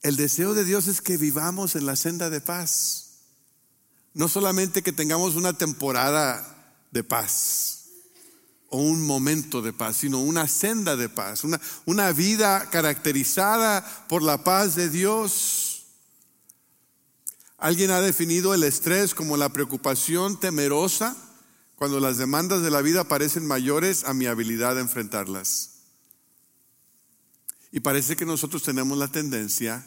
El 0.03 0.17
deseo 0.17 0.55
de 0.55 0.65
Dios 0.65 0.87
es 0.89 1.03
que 1.03 1.19
vivamos 1.19 1.77
en 1.77 1.85
la 1.85 1.95
senda 1.95 2.31
de 2.31 2.41
paz. 2.41 3.10
No 4.15 4.29
solamente 4.29 4.83
que 4.83 4.93
tengamos 4.93 5.37
una 5.37 5.53
temporada 5.53 6.75
de 6.91 7.05
paz 7.05 7.87
o 8.69 8.79
un 8.79 9.03
momento 9.03 9.63
de 9.63 9.73
paz, 9.73 9.99
sino 9.99 10.21
una 10.21 10.49
senda 10.49 10.97
de 10.97 11.09
paz, 11.09 11.45
una, 11.45 11.61
una 11.87 12.13
vida 12.13 12.71
caracterizada 12.71 14.07
por 14.09 14.23
la 14.23 14.45
paz 14.45 14.75
de 14.77 14.89
Dios. 14.89 15.87
Alguien 17.59 17.91
ha 17.91 18.01
definido 18.01 18.55
el 18.55 18.63
estrés 18.63 19.15
como 19.15 19.37
la 19.37 19.49
preocupación 19.51 20.39
temerosa 20.39 21.17
cuando 21.75 21.99
las 21.99 22.17
demandas 22.17 22.63
de 22.63 22.71
la 22.71 22.83
vida 22.83 23.05
parecen 23.05 23.47
mayores 23.47 24.05
a 24.05 24.15
mi 24.15 24.27
habilidad 24.27 24.75
de 24.75 24.83
enfrentarlas. 24.83 25.71
Y 27.73 27.81
parece 27.81 28.17
que 28.17 28.27
nosotros 28.27 28.63
tenemos 28.63 28.99
la 28.99 29.09
tendencia 29.09 29.85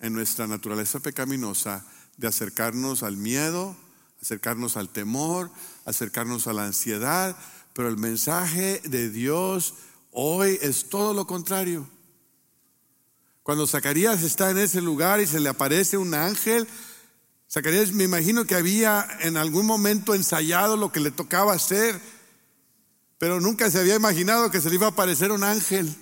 en 0.00 0.12
nuestra 0.12 0.46
naturaleza 0.46 1.00
pecaminosa 1.00 1.86
de 2.20 2.28
acercarnos 2.28 3.02
al 3.02 3.16
miedo, 3.16 3.74
acercarnos 4.20 4.76
al 4.76 4.90
temor, 4.90 5.50
acercarnos 5.86 6.46
a 6.46 6.52
la 6.52 6.66
ansiedad, 6.66 7.34
pero 7.72 7.88
el 7.88 7.96
mensaje 7.96 8.82
de 8.84 9.08
Dios 9.08 9.72
hoy 10.12 10.58
es 10.60 10.90
todo 10.90 11.14
lo 11.14 11.26
contrario. 11.26 11.88
Cuando 13.42 13.66
Zacarías 13.66 14.22
está 14.22 14.50
en 14.50 14.58
ese 14.58 14.82
lugar 14.82 15.22
y 15.22 15.26
se 15.26 15.40
le 15.40 15.48
aparece 15.48 15.96
un 15.96 16.12
ángel, 16.12 16.68
Zacarías 17.50 17.92
me 17.92 18.04
imagino 18.04 18.44
que 18.44 18.54
había 18.54 19.08
en 19.20 19.38
algún 19.38 19.64
momento 19.64 20.14
ensayado 20.14 20.76
lo 20.76 20.92
que 20.92 21.00
le 21.00 21.10
tocaba 21.10 21.54
hacer, 21.54 21.98
pero 23.16 23.40
nunca 23.40 23.70
se 23.70 23.80
había 23.80 23.94
imaginado 23.94 24.50
que 24.50 24.60
se 24.60 24.68
le 24.68 24.74
iba 24.74 24.88
a 24.88 24.90
aparecer 24.90 25.32
un 25.32 25.42
ángel. 25.42 25.96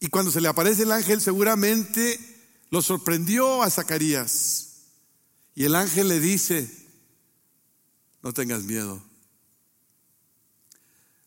Y 0.00 0.08
cuando 0.08 0.30
se 0.30 0.40
le 0.40 0.48
aparece 0.48 0.84
el 0.84 0.92
ángel 0.92 1.20
seguramente 1.20 2.31
lo 2.72 2.80
sorprendió 2.80 3.62
a 3.62 3.68
Zacarías. 3.68 4.86
Y 5.54 5.64
el 5.64 5.74
ángel 5.74 6.08
le 6.08 6.18
dice, 6.18 6.70
no 8.22 8.32
tengas 8.32 8.62
miedo. 8.62 9.04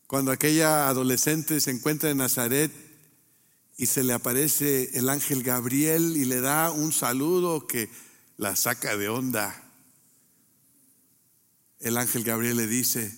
Cuando 0.08 0.32
aquella 0.32 0.88
adolescente 0.88 1.62
se 1.62 1.70
encuentra 1.70 2.10
en 2.10 2.18
Nazaret 2.18 2.72
y 3.78 3.86
se 3.86 4.04
le 4.04 4.14
aparece 4.14 4.98
el 4.98 5.08
ángel 5.08 5.44
Gabriel 5.44 6.18
y 6.18 6.26
le 6.26 6.42
da 6.42 6.72
un 6.72 6.92
saludo 6.92 7.68
que 7.68 7.92
la 8.38 8.56
saca 8.56 8.98
de 8.98 9.08
onda. 9.08 9.72
El 11.80 11.98
ángel 11.98 12.24
Gabriel 12.24 12.58
le 12.58 12.66
dice, 12.66 13.16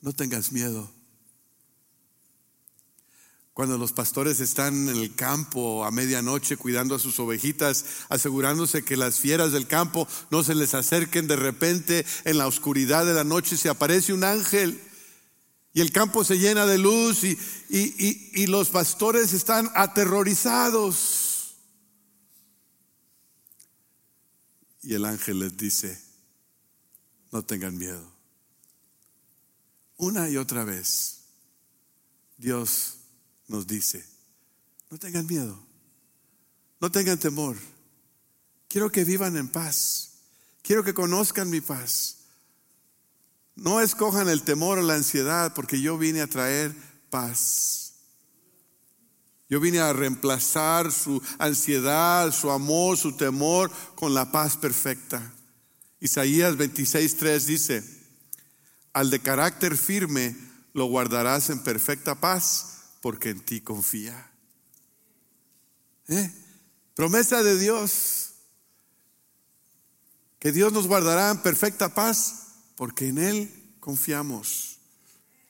no 0.00 0.14
tengas 0.14 0.50
miedo. 0.50 0.90
Cuando 3.56 3.78
los 3.78 3.92
pastores 3.92 4.40
están 4.40 4.90
en 4.90 4.98
el 4.98 5.14
campo 5.14 5.86
a 5.86 5.90
medianoche 5.90 6.58
cuidando 6.58 6.94
a 6.94 6.98
sus 6.98 7.18
ovejitas, 7.18 7.86
asegurándose 8.10 8.84
que 8.84 8.98
las 8.98 9.18
fieras 9.18 9.50
del 9.50 9.66
campo 9.66 10.06
no 10.30 10.44
se 10.44 10.54
les 10.54 10.74
acerquen, 10.74 11.26
de 11.26 11.36
repente 11.36 12.04
en 12.24 12.36
la 12.36 12.48
oscuridad 12.48 13.06
de 13.06 13.14
la 13.14 13.24
noche 13.24 13.56
se 13.56 13.70
aparece 13.70 14.12
un 14.12 14.24
ángel 14.24 14.78
y 15.72 15.80
el 15.80 15.90
campo 15.90 16.22
se 16.22 16.38
llena 16.38 16.66
de 16.66 16.76
luz 16.76 17.24
y, 17.24 17.38
y, 17.70 18.46
los 18.46 18.68
pastores 18.68 19.32
están 19.32 19.70
aterrorizados. 19.74 21.54
Y 24.82 24.92
el 24.92 25.06
ángel 25.06 25.38
les 25.38 25.56
dice, 25.56 25.98
no 27.32 27.42
tengan 27.42 27.78
miedo. 27.78 28.06
Una 29.96 30.28
y 30.28 30.36
otra 30.36 30.62
vez, 30.64 31.22
Dios 32.36 32.98
nos 33.48 33.66
dice, 33.66 34.04
no 34.90 34.98
tengan 34.98 35.26
miedo, 35.26 35.58
no 36.80 36.90
tengan 36.90 37.18
temor. 37.18 37.56
Quiero 38.68 38.90
que 38.90 39.04
vivan 39.04 39.36
en 39.36 39.48
paz. 39.48 40.12
Quiero 40.62 40.82
que 40.84 40.94
conozcan 40.94 41.48
mi 41.48 41.60
paz. 41.60 42.16
No 43.54 43.80
escojan 43.80 44.28
el 44.28 44.42
temor 44.42 44.78
o 44.78 44.82
la 44.82 44.94
ansiedad 44.94 45.54
porque 45.54 45.80
yo 45.80 45.96
vine 45.96 46.20
a 46.20 46.26
traer 46.26 46.74
paz. 47.08 47.94
Yo 49.48 49.60
vine 49.60 49.78
a 49.78 49.92
reemplazar 49.92 50.90
su 50.90 51.22
ansiedad, 51.38 52.32
su 52.32 52.50
amor, 52.50 52.98
su 52.98 53.16
temor 53.16 53.70
con 53.94 54.12
la 54.12 54.32
paz 54.32 54.56
perfecta. 54.56 55.32
Isaías 56.00 56.56
26:3 56.56 57.44
dice, 57.44 57.84
al 58.92 59.10
de 59.10 59.20
carácter 59.20 59.76
firme 59.76 60.36
lo 60.72 60.86
guardarás 60.86 61.48
en 61.48 61.62
perfecta 61.62 62.16
paz 62.16 62.75
porque 63.06 63.30
en 63.30 63.38
ti 63.38 63.60
confía. 63.60 64.32
¿Eh? 66.08 66.28
Promesa 66.96 67.44
de 67.44 67.56
Dios, 67.56 68.32
que 70.40 70.50
Dios 70.50 70.72
nos 70.72 70.88
guardará 70.88 71.30
en 71.30 71.40
perfecta 71.40 71.94
paz 71.94 72.64
porque 72.74 73.06
en 73.06 73.18
Él 73.18 73.74
confiamos. 73.78 74.80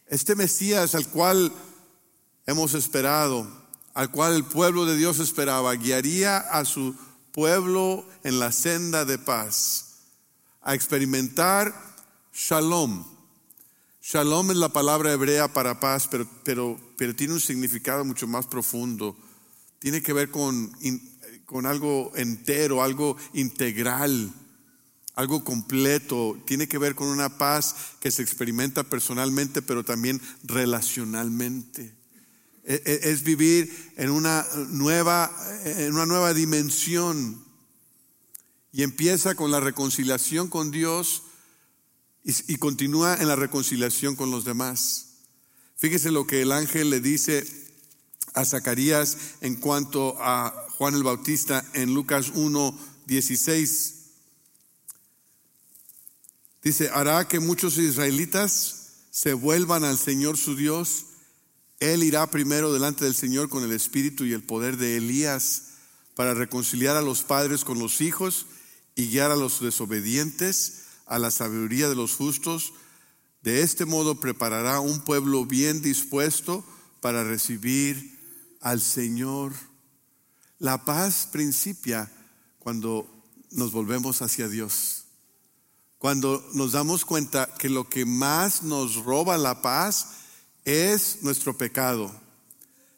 Este 0.07 0.35
Mesías 0.35 0.95
al 0.95 1.09
cual 1.09 1.51
hemos 2.45 2.75
esperado, 2.75 3.51
al 3.95 4.11
cual 4.11 4.35
el 4.35 4.45
pueblo 4.45 4.85
de 4.85 4.99
Dios 4.99 5.19
esperaba, 5.19 5.73
guiaría 5.77 6.37
a 6.37 6.67
su 6.67 6.95
pueblo 7.33 8.07
en 8.23 8.39
la 8.39 8.53
senda 8.53 9.07
de 9.07 9.17
paz. 9.17 10.03
a 10.61 10.75
experimentar 10.75 11.73
shalom. 12.35 13.16
Shalom 14.09 14.53
es 14.53 14.57
la 14.57 14.69
palabra 14.69 15.13
hebrea 15.13 15.53
para 15.53 15.81
paz, 15.81 16.07
pero, 16.07 16.29
pero, 16.45 16.79
pero 16.97 17.17
tiene 17.17 17.33
un 17.35 17.41
significado 17.41 18.05
mucho 18.05 18.29
más 18.29 18.47
profundo. 18.47 19.17
Tiene 19.81 20.01
que 20.01 20.13
ver 20.13 20.31
con, 20.31 20.71
con 21.45 21.67
algo 21.67 22.13
entero, 22.15 22.85
algo 22.85 23.17
integral, 23.33 24.33
algo 25.17 25.43
completo. 25.43 26.41
Tiene 26.47 26.69
que 26.69 26.79
ver 26.79 26.95
con 26.95 27.09
una 27.09 27.37
paz 27.37 27.75
que 27.99 28.13
se 28.13 28.23
experimenta 28.23 28.85
personalmente, 28.85 29.61
pero 29.61 29.85
también 29.85 30.23
relacionalmente. 30.45 31.93
E, 32.63 32.81
e, 32.87 33.11
es 33.11 33.25
vivir 33.25 33.93
en 33.97 34.11
una 34.11 34.47
nueva, 34.69 35.37
en 35.65 35.93
una 35.93 36.07
nueva 36.07 36.33
dimensión. 36.33 37.45
Y 38.71 38.85
empieza 38.85 39.35
con 39.35 39.51
la 39.51 39.59
reconciliación 39.59 40.47
con 40.47 40.71
Dios 40.71 41.25
y, 42.27 42.57
continúa 42.57 43.15
en 43.15 43.29
la 43.29 43.37
reconciliación 43.37 44.17
con 44.17 44.33
los 44.33 44.45
demás. 44.45 45.07
Fíjese 45.77 46.11
lo 46.11 46.27
que 46.27 46.43
el 46.43 46.51
ángel 46.51 46.91
le 46.91 47.01
dice 47.01 47.47
a 48.35 48.45
Zacarías 48.45 49.17
en 49.43 49.55
cuanto 49.55 50.17
a 50.19 50.53
Juan 50.71 50.95
el 50.95 51.05
Bautista 51.05 51.65
en 51.73 51.95
Lucas 51.95 52.33
1, 52.35 52.77
16. 53.07 53.95
Dice, 56.65 56.91
hará 56.93 57.29
que 57.29 57.39
muchos 57.39 57.79
israelitas 57.79 58.89
se 59.13 59.33
vuelvan 59.33 59.85
al 59.85 59.97
Señor 59.97 60.37
su 60.37 60.57
Dios. 60.57 61.07
Él 61.79 62.03
irá 62.03 62.29
primero 62.29 62.73
delante 62.73 63.05
del 63.05 63.15
Señor 63.15 63.49
con 63.49 63.63
el 63.63 63.71
espíritu 63.71 64.25
y 64.25 64.33
el 64.33 64.43
poder 64.43 64.79
de 64.79 64.97
Elías 64.97 65.63
para 66.17 66.35
reconciliar 66.35 66.97
a 66.97 67.03
los 67.03 67.23
padres 67.23 67.63
con 67.63 67.79
los 67.79 68.01
hijos 68.01 68.47
y 68.97 69.11
guiar 69.11 69.31
a 69.31 69.37
los 69.37 69.61
desobedientes 69.61 70.86
a 71.07 71.19
la 71.19 71.31
sabiduría 71.31 71.89
de 71.89 71.95
los 71.95 72.15
justos. 72.15 72.73
De 73.43 73.63
este 73.63 73.85
modo 73.85 74.21
preparará 74.21 74.81
un 74.81 75.01
pueblo 75.01 75.47
bien 75.47 75.81
dispuesto 75.81 76.65
para 77.01 77.25
recibir 77.25 78.19
al 78.61 78.81
Señor. 78.81 79.53
La 80.59 80.85
paz 80.85 81.29
principia 81.31 82.11
cuando 82.59 83.09
nos 83.53 83.73
volvemos 83.73 84.23
hacia 84.23 84.49
Dios. 84.49 85.05
Cuando 85.99 86.45
nos 86.55 86.73
damos 86.73 87.05
cuenta 87.05 87.49
que 87.59 87.69
lo 87.69 87.89
que 87.89 88.05
más 88.05 88.63
nos 88.63 88.97
roba 88.97 89.39
la 89.39 89.63
paz 89.63 90.09
es 90.65 91.19
nuestro 91.23 91.57
pecado. 91.57 92.13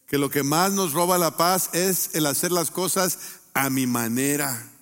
Que 0.07 0.18
lo 0.18 0.31
que 0.31 0.42
más 0.42 0.73
nos 0.73 0.94
roba 0.94 1.18
la 1.18 1.37
paz 1.37 1.71
es 1.75 2.11
el 2.14 2.27
hacer 2.27 2.51
las 2.51 2.71
cosas 2.71 3.18
a 3.53 3.68
mi 3.71 3.87
manera 3.87 4.73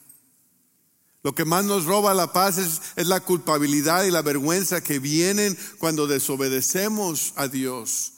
lo 1.26 1.34
que 1.34 1.44
más 1.44 1.64
nos 1.64 1.86
roba 1.86 2.14
la 2.14 2.32
paz 2.32 2.56
es, 2.56 2.80
la 3.04 3.18
culpabilidad 3.18 4.04
y 4.04 4.12
la 4.12 4.22
vergüenza 4.22 4.80
que 4.80 5.00
vienen 5.00 5.58
cuando 5.78 6.06
desobedecemos 6.06 7.32
a 7.34 7.48
Dios. 7.48 8.12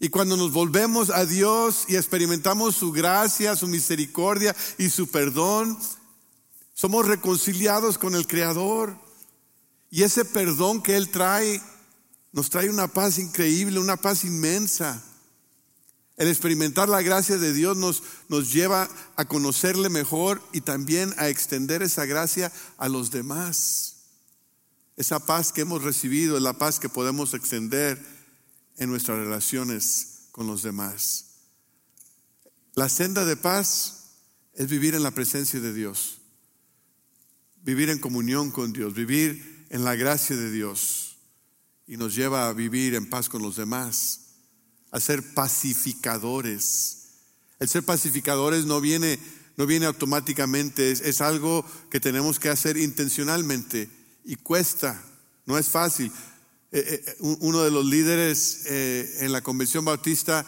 Y 0.00 0.08
cuando 0.08 0.36
nos 0.36 0.50
volvemos 0.50 1.08
a 1.10 1.24
Dios 1.24 1.84
y 1.86 1.94
experimentamos 1.94 2.74
su 2.74 2.90
gracia, 2.90 3.54
su 3.54 3.68
misericordia 3.68 4.56
y 4.76 4.90
su 4.90 5.06
perdón, 5.06 5.78
somos 6.74 7.06
reconciliados 7.06 7.96
con 7.96 8.16
el 8.16 8.26
Creador. 8.26 8.98
Y 9.88 10.02
ese 10.02 10.24
perdón 10.24 10.82
que 10.82 10.96
Él 10.96 11.10
trae 11.10 11.62
nos 12.32 12.50
trae 12.50 12.68
una 12.68 12.88
paz 12.88 13.18
increíble, 13.20 13.78
una 13.78 13.96
paz 13.96 14.24
inmensa. 14.24 15.00
El 16.16 16.28
experimentar 16.28 16.88
la 16.88 17.02
gracia 17.02 17.36
de 17.36 17.52
Dios 17.52 17.76
nos, 17.76 18.02
nos 18.28 18.52
lleva 18.52 18.88
a 19.16 19.26
conocerle 19.26 19.90
mejor 19.90 20.42
y 20.52 20.62
también 20.62 21.14
a 21.18 21.28
extender 21.28 21.82
esa 21.82 22.06
gracia 22.06 22.50
a 22.78 22.88
los 22.88 23.10
demás. 23.10 23.96
Esa 24.96 25.20
paz 25.20 25.52
que 25.52 25.60
hemos 25.60 25.82
recibido 25.82 26.36
es 26.36 26.42
la 26.42 26.56
paz 26.56 26.80
que 26.80 26.88
podemos 26.88 27.34
extender 27.34 28.02
en 28.78 28.88
nuestras 28.88 29.18
relaciones 29.18 30.28
con 30.32 30.46
los 30.46 30.62
demás. 30.62 31.26
La 32.74 32.88
senda 32.88 33.26
de 33.26 33.36
paz 33.36 34.04
es 34.54 34.68
vivir 34.68 34.94
en 34.94 35.02
la 35.02 35.10
presencia 35.10 35.60
de 35.60 35.74
Dios, 35.74 36.18
vivir 37.62 37.90
en 37.90 37.98
comunión 37.98 38.50
con 38.50 38.72
Dios, 38.72 38.94
vivir 38.94 39.66
en 39.68 39.84
la 39.84 39.96
gracia 39.96 40.34
de 40.34 40.50
Dios 40.50 41.18
y 41.86 41.98
nos 41.98 42.14
lleva 42.14 42.48
a 42.48 42.54
vivir 42.54 42.94
en 42.94 43.10
paz 43.10 43.28
con 43.28 43.42
los 43.42 43.56
demás 43.56 44.25
a 44.96 45.00
ser 45.00 45.34
pacificadores. 45.34 46.96
El 47.58 47.68
ser 47.68 47.82
pacificadores 47.82 48.64
no 48.64 48.80
viene, 48.80 49.18
no 49.56 49.66
viene 49.66 49.84
automáticamente, 49.84 50.90
es, 50.90 51.20
algo 51.20 51.66
que 51.90 52.00
tenemos 52.00 52.38
que 52.38 52.48
hacer 52.48 52.78
intencionalmente 52.78 53.90
y 54.24 54.36
cuesta, 54.36 55.02
no 55.44 55.58
es 55.58 55.68
fácil. 55.68 56.10
Eh, 56.72 57.04
eh, 57.06 57.16
uno 57.20 57.62
de 57.62 57.70
los 57.70 57.84
líderes 57.84 58.62
eh, 58.66 59.18
en 59.20 59.32
la 59.32 59.42
Convención 59.42 59.84
Bautista 59.84 60.46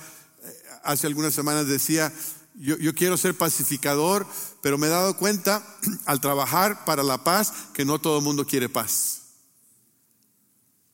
hace 0.82 1.06
algunas 1.06 1.34
semanas 1.34 1.68
decía, 1.68 2.10
yo, 2.54 2.78
yo, 2.78 2.94
quiero 2.94 3.18
ser 3.18 3.34
pacificador, 3.34 4.26
pero 4.62 4.78
me 4.78 4.86
he 4.86 4.90
dado 4.90 5.16
cuenta 5.18 5.62
al 6.06 6.22
trabajar 6.22 6.86
para 6.86 7.02
la 7.02 7.22
paz 7.22 7.52
que 7.74 7.84
no 7.84 7.98
todo 8.00 8.18
el 8.18 8.24
mundo 8.24 8.46
quiere 8.46 8.70
paz. 8.70 9.22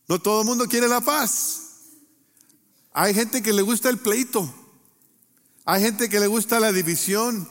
No 0.09 0.21
todo 0.21 0.41
el 0.41 0.47
mundo 0.47 0.67
quiere 0.67 0.89
la 0.89 1.01
paz. 1.01 1.65
Hay 2.95 3.13
gente 3.13 3.43
que 3.43 3.53
le 3.53 3.63
gusta 3.63 3.91
el 3.91 3.99
pleito. 3.99 4.55
Hay 5.65 5.83
gente 5.83 6.09
que 6.09 6.21
le 6.21 6.29
gusta 6.29 6.61
la 6.61 6.73
división. 6.73 7.49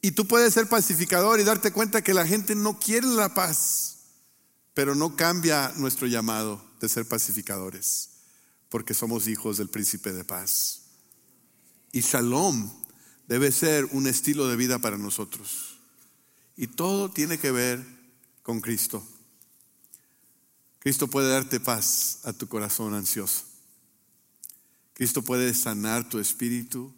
Y 0.00 0.12
tú 0.12 0.26
puedes 0.26 0.54
ser 0.54 0.68
pacificador 0.68 1.38
y 1.38 1.44
darte 1.44 1.70
cuenta 1.70 2.02
que 2.02 2.14
la 2.14 2.26
gente 2.26 2.54
no 2.54 2.78
quiere 2.78 3.06
la 3.06 3.34
paz, 3.34 3.98
pero 4.72 4.94
no 4.94 5.16
cambia 5.16 5.72
nuestro 5.76 6.06
llamado 6.06 6.62
de 6.80 6.88
ser 6.88 7.06
pacificadores, 7.06 8.10
porque 8.68 8.94
somos 8.94 9.28
hijos 9.28 9.58
del 9.58 9.68
príncipe 9.68 10.12
de 10.12 10.24
paz. 10.24 10.82
Y 11.92 12.00
shalom 12.00 12.70
debe 13.28 13.52
ser 13.52 13.84
un 13.92 14.06
estilo 14.06 14.48
de 14.48 14.56
vida 14.56 14.78
para 14.78 14.98
nosotros. 14.98 15.78
Y 16.56 16.68
todo 16.68 17.10
tiene 17.10 17.38
que 17.38 17.50
ver 17.50 17.84
con 18.42 18.60
Cristo. 18.60 19.06
Cristo 20.78 21.08
puede 21.08 21.30
darte 21.30 21.60
paz 21.60 22.20
a 22.24 22.32
tu 22.32 22.46
corazón 22.46 22.94
ansioso. 22.94 23.53
Cristo 24.94 25.22
puede 25.22 25.52
sanar 25.54 26.08
tu 26.08 26.18
espíritu 26.18 26.94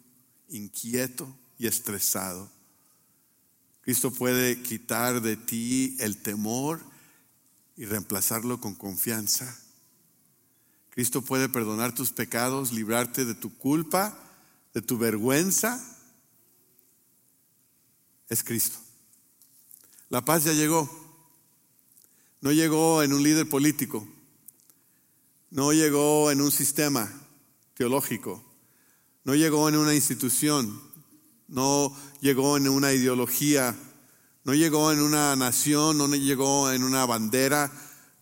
inquieto 0.49 1.27
y 1.57 1.67
estresado. 1.67 2.49
Cristo 3.81 4.11
puede 4.11 4.61
quitar 4.61 5.21
de 5.21 5.35
ti 5.35 5.97
el 5.99 6.21
temor 6.21 6.79
y 7.75 7.85
reemplazarlo 7.85 8.61
con 8.61 8.75
confianza. 8.75 9.59
Cristo 10.91 11.21
puede 11.23 11.49
perdonar 11.49 11.93
tus 11.93 12.11
pecados, 12.11 12.71
librarte 12.71 13.25
de 13.25 13.33
tu 13.33 13.55
culpa, 13.57 14.17
de 14.73 14.81
tu 14.81 14.97
vergüenza. 14.97 15.83
Es 18.29 18.43
Cristo. 18.43 18.77
La 20.09 20.23
paz 20.23 20.43
ya 20.43 20.53
llegó. 20.53 20.89
No 22.41 22.51
llegó 22.51 23.01
en 23.01 23.13
un 23.13 23.23
líder 23.23 23.49
político. 23.49 24.07
No 25.49 25.73
llegó 25.73 26.29
en 26.29 26.41
un 26.41 26.51
sistema 26.51 27.26
teológico. 27.77 28.43
No 29.23 29.35
llegó 29.35 29.69
en 29.69 29.77
una 29.77 29.93
institución, 29.93 30.81
no 31.47 31.95
llegó 32.21 32.57
en 32.57 32.67
una 32.67 32.91
ideología, 32.91 33.75
no 34.43 34.53
llegó 34.53 34.91
en 34.91 35.01
una 35.01 35.35
nación, 35.35 35.97
no 35.97 36.07
llegó 36.07 36.71
en 36.71 36.83
una 36.83 37.05
bandera, 37.05 37.71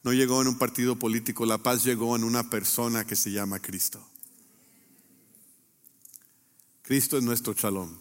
no 0.04 0.12
llegó 0.12 0.42
en 0.42 0.50
un 0.50 0.58
partido 0.58 0.98
político. 1.00 1.46
La 1.46 1.58
paz 1.58 1.84
llegó 1.84 2.16
en 2.16 2.24
una 2.24 2.50
persona 2.50 3.06
que 3.06 3.16
se 3.16 3.32
llama 3.32 3.60
Cristo. 3.60 4.06
Cristo 6.82 7.18
es 7.18 7.24
nuestro 7.24 7.54
chalón. 7.54 7.98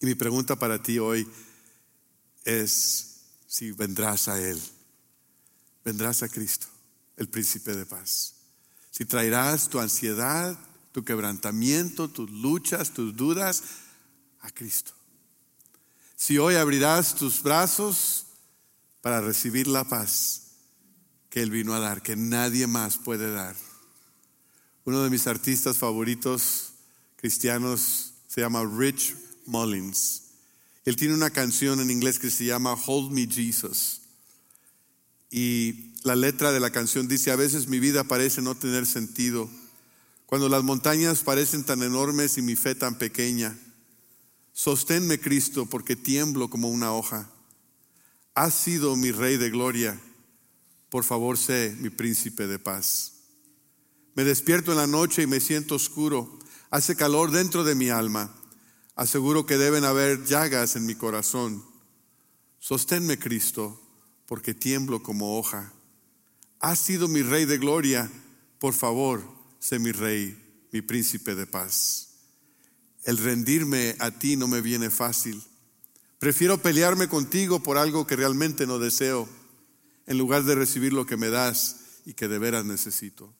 Y 0.00 0.06
mi 0.06 0.14
pregunta 0.14 0.56
para 0.56 0.82
ti 0.82 0.98
hoy 0.98 1.26
es 2.44 3.22
si 3.46 3.70
vendrás 3.72 4.28
a 4.28 4.40
Él. 4.40 4.60
Vendrás 5.84 6.22
a 6.22 6.28
Cristo, 6.28 6.66
el 7.16 7.28
príncipe 7.28 7.74
de 7.74 7.86
paz 7.86 8.33
si 8.96 9.04
traerás 9.04 9.68
tu 9.68 9.80
ansiedad, 9.80 10.56
tu 10.92 11.04
quebrantamiento, 11.04 12.08
tus 12.08 12.30
luchas, 12.30 12.92
tus 12.92 13.16
dudas 13.16 13.64
a 14.40 14.52
Cristo. 14.52 14.92
Si 16.14 16.38
hoy 16.38 16.54
abrirás 16.54 17.16
tus 17.16 17.42
brazos 17.42 18.26
para 19.00 19.20
recibir 19.20 19.66
la 19.66 19.82
paz 19.82 20.42
que 21.28 21.42
Él 21.42 21.50
vino 21.50 21.74
a 21.74 21.80
dar, 21.80 22.02
que 22.02 22.14
nadie 22.14 22.68
más 22.68 22.96
puede 22.96 23.32
dar. 23.32 23.56
Uno 24.84 25.02
de 25.02 25.10
mis 25.10 25.26
artistas 25.26 25.76
favoritos 25.76 26.74
cristianos 27.16 28.12
se 28.28 28.42
llama 28.42 28.62
Rich 28.64 29.16
Mullins. 29.46 30.22
Él 30.84 30.94
tiene 30.94 31.14
una 31.14 31.30
canción 31.30 31.80
en 31.80 31.90
inglés 31.90 32.20
que 32.20 32.30
se 32.30 32.44
llama 32.44 32.74
Hold 32.86 33.10
Me 33.10 33.26
Jesus. 33.26 34.02
Y 35.32 35.93
la 36.04 36.14
letra 36.14 36.52
de 36.52 36.60
la 36.60 36.70
canción 36.70 37.08
dice, 37.08 37.30
a 37.30 37.36
veces 37.36 37.66
mi 37.66 37.80
vida 37.80 38.04
parece 38.04 38.42
no 38.42 38.54
tener 38.54 38.84
sentido, 38.84 39.48
cuando 40.26 40.50
las 40.50 40.62
montañas 40.62 41.22
parecen 41.22 41.64
tan 41.64 41.82
enormes 41.82 42.36
y 42.36 42.42
mi 42.42 42.56
fe 42.56 42.74
tan 42.74 42.98
pequeña. 42.98 43.58
Sosténme, 44.52 45.18
Cristo, 45.18 45.64
porque 45.64 45.96
tiemblo 45.96 46.50
como 46.50 46.68
una 46.68 46.92
hoja. 46.92 47.30
Has 48.34 48.54
sido 48.54 48.96
mi 48.96 49.12
rey 49.12 49.38
de 49.38 49.48
gloria, 49.48 49.98
por 50.90 51.04
favor 51.04 51.38
sé 51.38 51.74
mi 51.80 51.88
príncipe 51.88 52.46
de 52.46 52.58
paz. 52.58 53.14
Me 54.14 54.24
despierto 54.24 54.72
en 54.72 54.78
la 54.78 54.86
noche 54.86 55.22
y 55.22 55.26
me 55.26 55.40
siento 55.40 55.74
oscuro, 55.74 56.38
hace 56.68 56.96
calor 56.96 57.30
dentro 57.30 57.64
de 57.64 57.74
mi 57.74 57.88
alma, 57.88 58.30
aseguro 58.94 59.46
que 59.46 59.56
deben 59.56 59.84
haber 59.84 60.26
llagas 60.26 60.76
en 60.76 60.84
mi 60.84 60.96
corazón. 60.96 61.64
Sosténme, 62.58 63.18
Cristo, 63.18 63.80
porque 64.26 64.52
tiemblo 64.52 65.02
como 65.02 65.38
hoja. 65.38 65.72
Has 66.64 66.78
sido 66.78 67.08
mi 67.08 67.20
rey 67.20 67.44
de 67.44 67.58
gloria, 67.58 68.10
por 68.58 68.72
favor, 68.72 69.22
sé 69.58 69.78
mi 69.78 69.92
rey, 69.92 70.66
mi 70.72 70.80
príncipe 70.80 71.34
de 71.34 71.46
paz. 71.46 72.08
El 73.02 73.18
rendirme 73.18 73.96
a 73.98 74.10
ti 74.10 74.38
no 74.38 74.48
me 74.48 74.62
viene 74.62 74.88
fácil. 74.88 75.44
Prefiero 76.18 76.56
pelearme 76.62 77.06
contigo 77.06 77.62
por 77.62 77.76
algo 77.76 78.06
que 78.06 78.16
realmente 78.16 78.66
no 78.66 78.78
deseo, 78.78 79.28
en 80.06 80.16
lugar 80.16 80.44
de 80.44 80.54
recibir 80.54 80.94
lo 80.94 81.04
que 81.04 81.18
me 81.18 81.28
das 81.28 82.00
y 82.06 82.14
que 82.14 82.28
de 82.28 82.38
veras 82.38 82.64
necesito. 82.64 83.30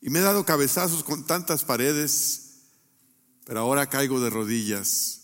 Y 0.00 0.10
me 0.10 0.18
he 0.18 0.22
dado 0.22 0.44
cabezazos 0.44 1.04
con 1.04 1.24
tantas 1.24 1.62
paredes, 1.62 2.64
pero 3.44 3.60
ahora 3.60 3.88
caigo 3.88 4.18
de 4.18 4.30
rodillas, 4.30 5.20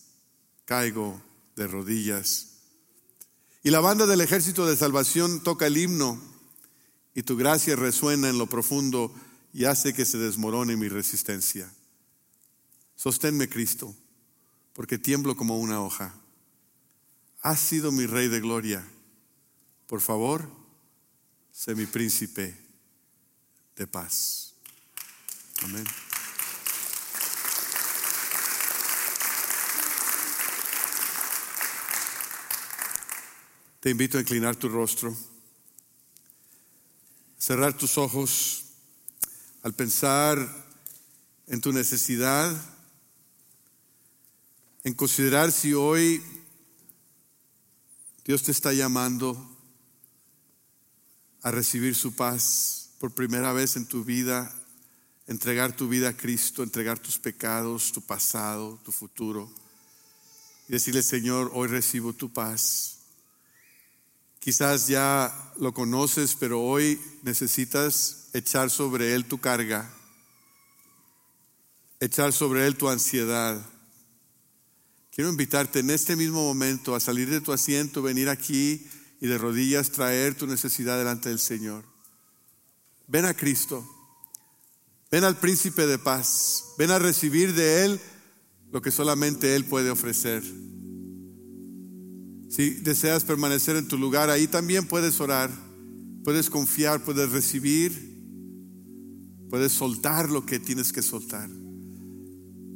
caigo 0.64 1.20
de 1.56 1.66
rodillas. 1.66 2.50
Y 3.64 3.70
la 3.70 3.80
banda 3.80 4.06
del 4.06 4.20
ejército 4.20 4.64
de 4.64 4.76
salvación 4.76 5.42
toca 5.42 5.66
el 5.66 5.76
himno 5.76 6.33
y 7.14 7.22
tu 7.22 7.36
gracia 7.36 7.76
resuena 7.76 8.28
en 8.28 8.38
lo 8.38 8.46
profundo 8.46 9.14
y 9.52 9.64
hace 9.66 9.94
que 9.94 10.04
se 10.04 10.18
desmorone 10.18 10.76
mi 10.76 10.88
resistencia. 10.88 11.72
Sosténme, 12.96 13.48
Cristo, 13.48 13.94
porque 14.72 14.98
tiemblo 14.98 15.36
como 15.36 15.58
una 15.58 15.80
hoja. 15.80 16.14
Has 17.40 17.60
sido 17.60 17.92
mi 17.92 18.06
rey 18.06 18.28
de 18.28 18.40
gloria. 18.40 18.84
Por 19.86 20.00
favor, 20.00 20.48
sé 21.52 21.74
mi 21.74 21.86
príncipe 21.86 22.56
de 23.76 23.86
paz. 23.86 24.54
Amén. 25.62 25.84
Te 33.80 33.90
invito 33.90 34.16
a 34.16 34.22
inclinar 34.22 34.56
tu 34.56 34.68
rostro, 34.70 35.14
cerrar 37.44 37.76
tus 37.76 37.98
ojos 37.98 38.64
al 39.62 39.74
pensar 39.74 40.38
en 41.46 41.60
tu 41.60 41.74
necesidad, 41.74 42.50
en 44.82 44.94
considerar 44.94 45.52
si 45.52 45.74
hoy 45.74 46.22
Dios 48.24 48.44
te 48.44 48.50
está 48.50 48.72
llamando 48.72 49.36
a 51.42 51.50
recibir 51.50 51.94
su 51.94 52.14
paz 52.14 52.88
por 52.98 53.12
primera 53.12 53.52
vez 53.52 53.76
en 53.76 53.84
tu 53.84 54.04
vida, 54.04 54.50
entregar 55.26 55.76
tu 55.76 55.86
vida 55.86 56.08
a 56.08 56.16
Cristo, 56.16 56.62
entregar 56.62 56.98
tus 56.98 57.18
pecados, 57.18 57.92
tu 57.92 58.00
pasado, 58.00 58.80
tu 58.82 58.90
futuro. 58.90 59.52
Y 60.66 60.72
decirle, 60.72 61.02
Señor, 61.02 61.50
hoy 61.52 61.68
recibo 61.68 62.14
tu 62.14 62.32
paz. 62.32 62.93
Quizás 64.44 64.88
ya 64.88 65.52
lo 65.58 65.72
conoces, 65.72 66.36
pero 66.38 66.60
hoy 66.60 67.00
necesitas 67.22 68.28
echar 68.34 68.68
sobre 68.68 69.14
Él 69.14 69.24
tu 69.24 69.40
carga, 69.40 69.90
echar 71.98 72.32
sobre 72.32 72.66
Él 72.66 72.76
tu 72.76 72.90
ansiedad 72.90 73.64
Quiero 75.14 75.30
invitarte 75.30 75.78
en 75.78 75.90
este 75.90 76.16
mismo 76.16 76.42
momento 76.42 76.96
a 76.96 76.98
salir 76.98 77.30
de 77.30 77.40
tu 77.40 77.52
asiento, 77.52 78.02
venir 78.02 78.28
aquí 78.28 78.84
y 79.20 79.28
de 79.28 79.38
rodillas 79.38 79.92
traer 79.92 80.34
tu 80.34 80.48
necesidad 80.48 80.98
delante 80.98 81.28
del 81.28 81.38
Señor. 81.38 81.84
Ven 83.06 83.24
a 83.24 83.32
Cristo, 83.32 83.88
ven 85.12 85.22
al 85.22 85.38
príncipe 85.38 85.86
de 85.86 86.00
paz, 86.00 86.64
ven 86.78 86.90
a 86.90 86.98
recibir 86.98 87.54
de 87.54 87.84
Él 87.84 88.00
lo 88.72 88.82
que 88.82 88.90
solamente 88.90 89.54
Él 89.54 89.64
puede 89.66 89.88
ofrecer. 89.88 90.42
Si 92.54 92.70
deseas 92.70 93.24
permanecer 93.24 93.74
en 93.74 93.88
tu 93.88 93.98
lugar, 93.98 94.30
ahí 94.30 94.46
también 94.46 94.86
puedes 94.86 95.18
orar, 95.18 95.50
puedes 96.22 96.48
confiar, 96.48 97.02
puedes 97.02 97.32
recibir, 97.32 97.90
puedes 99.50 99.72
soltar 99.72 100.30
lo 100.30 100.46
que 100.46 100.60
tienes 100.60 100.92
que 100.92 101.02
soltar. 101.02 101.50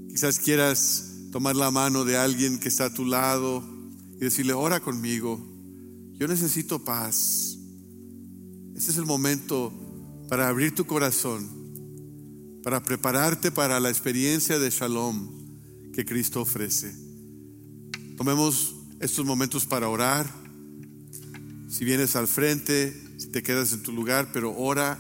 Quizás 0.09 0.41
quieras 0.41 1.12
tomar 1.31 1.55
la 1.55 1.71
mano 1.71 2.05
de 2.05 2.17
alguien 2.17 2.59
que 2.59 2.67
está 2.67 2.87
a 2.87 2.93
tu 2.93 3.05
lado 3.05 3.62
y 4.17 4.25
decirle, 4.25 4.53
ora 4.53 4.81
conmigo, 4.81 5.41
yo 6.14 6.27
necesito 6.27 6.85
paz. 6.85 7.57
Ese 8.75 8.91
es 8.91 8.97
el 8.97 9.07
momento 9.07 9.73
para 10.29 10.49
abrir 10.49 10.75
tu 10.75 10.87
corazón, 10.87 11.49
para 12.64 12.83
prepararte 12.83 13.53
para 13.53 13.79
la 13.79 13.91
experiencia 13.91 14.59
de 14.59 14.71
shalom 14.71 15.93
que 15.93 16.05
Cristo 16.05 16.41
ofrece. 16.41 16.93
Tomemos 18.17 18.75
estos 19.00 19.24
momentos 19.24 19.66
para 19.66 19.88
orar. 19.88 20.26
Si 21.68 21.84
vienes 21.84 22.16
al 22.16 22.28
frente, 22.28 22.92
si 23.18 23.28
te 23.28 23.42
quedas 23.42 23.72
en 23.72 23.82
tu 23.82 23.92
lugar, 23.92 24.30
pero 24.32 24.56
ora, 24.56 24.98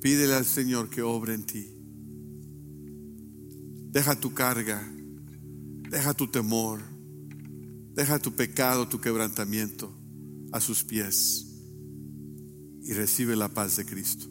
pídele 0.00 0.34
al 0.34 0.46
Señor 0.46 0.88
que 0.88 1.02
obre 1.02 1.34
en 1.34 1.44
ti. 1.44 1.66
Deja 3.92 4.14
tu 4.14 4.32
carga 4.32 4.88
Deja 5.90 6.14
tu 6.14 6.28
temor, 6.28 6.80
deja 7.94 8.20
tu 8.20 8.36
pecado, 8.36 8.86
tu 8.86 9.00
quebrantamiento 9.00 9.92
a 10.52 10.60
sus 10.60 10.84
pies 10.84 11.48
y 12.82 12.92
recibe 12.92 13.34
la 13.34 13.48
paz 13.48 13.76
de 13.76 13.84
Cristo. 13.84 14.29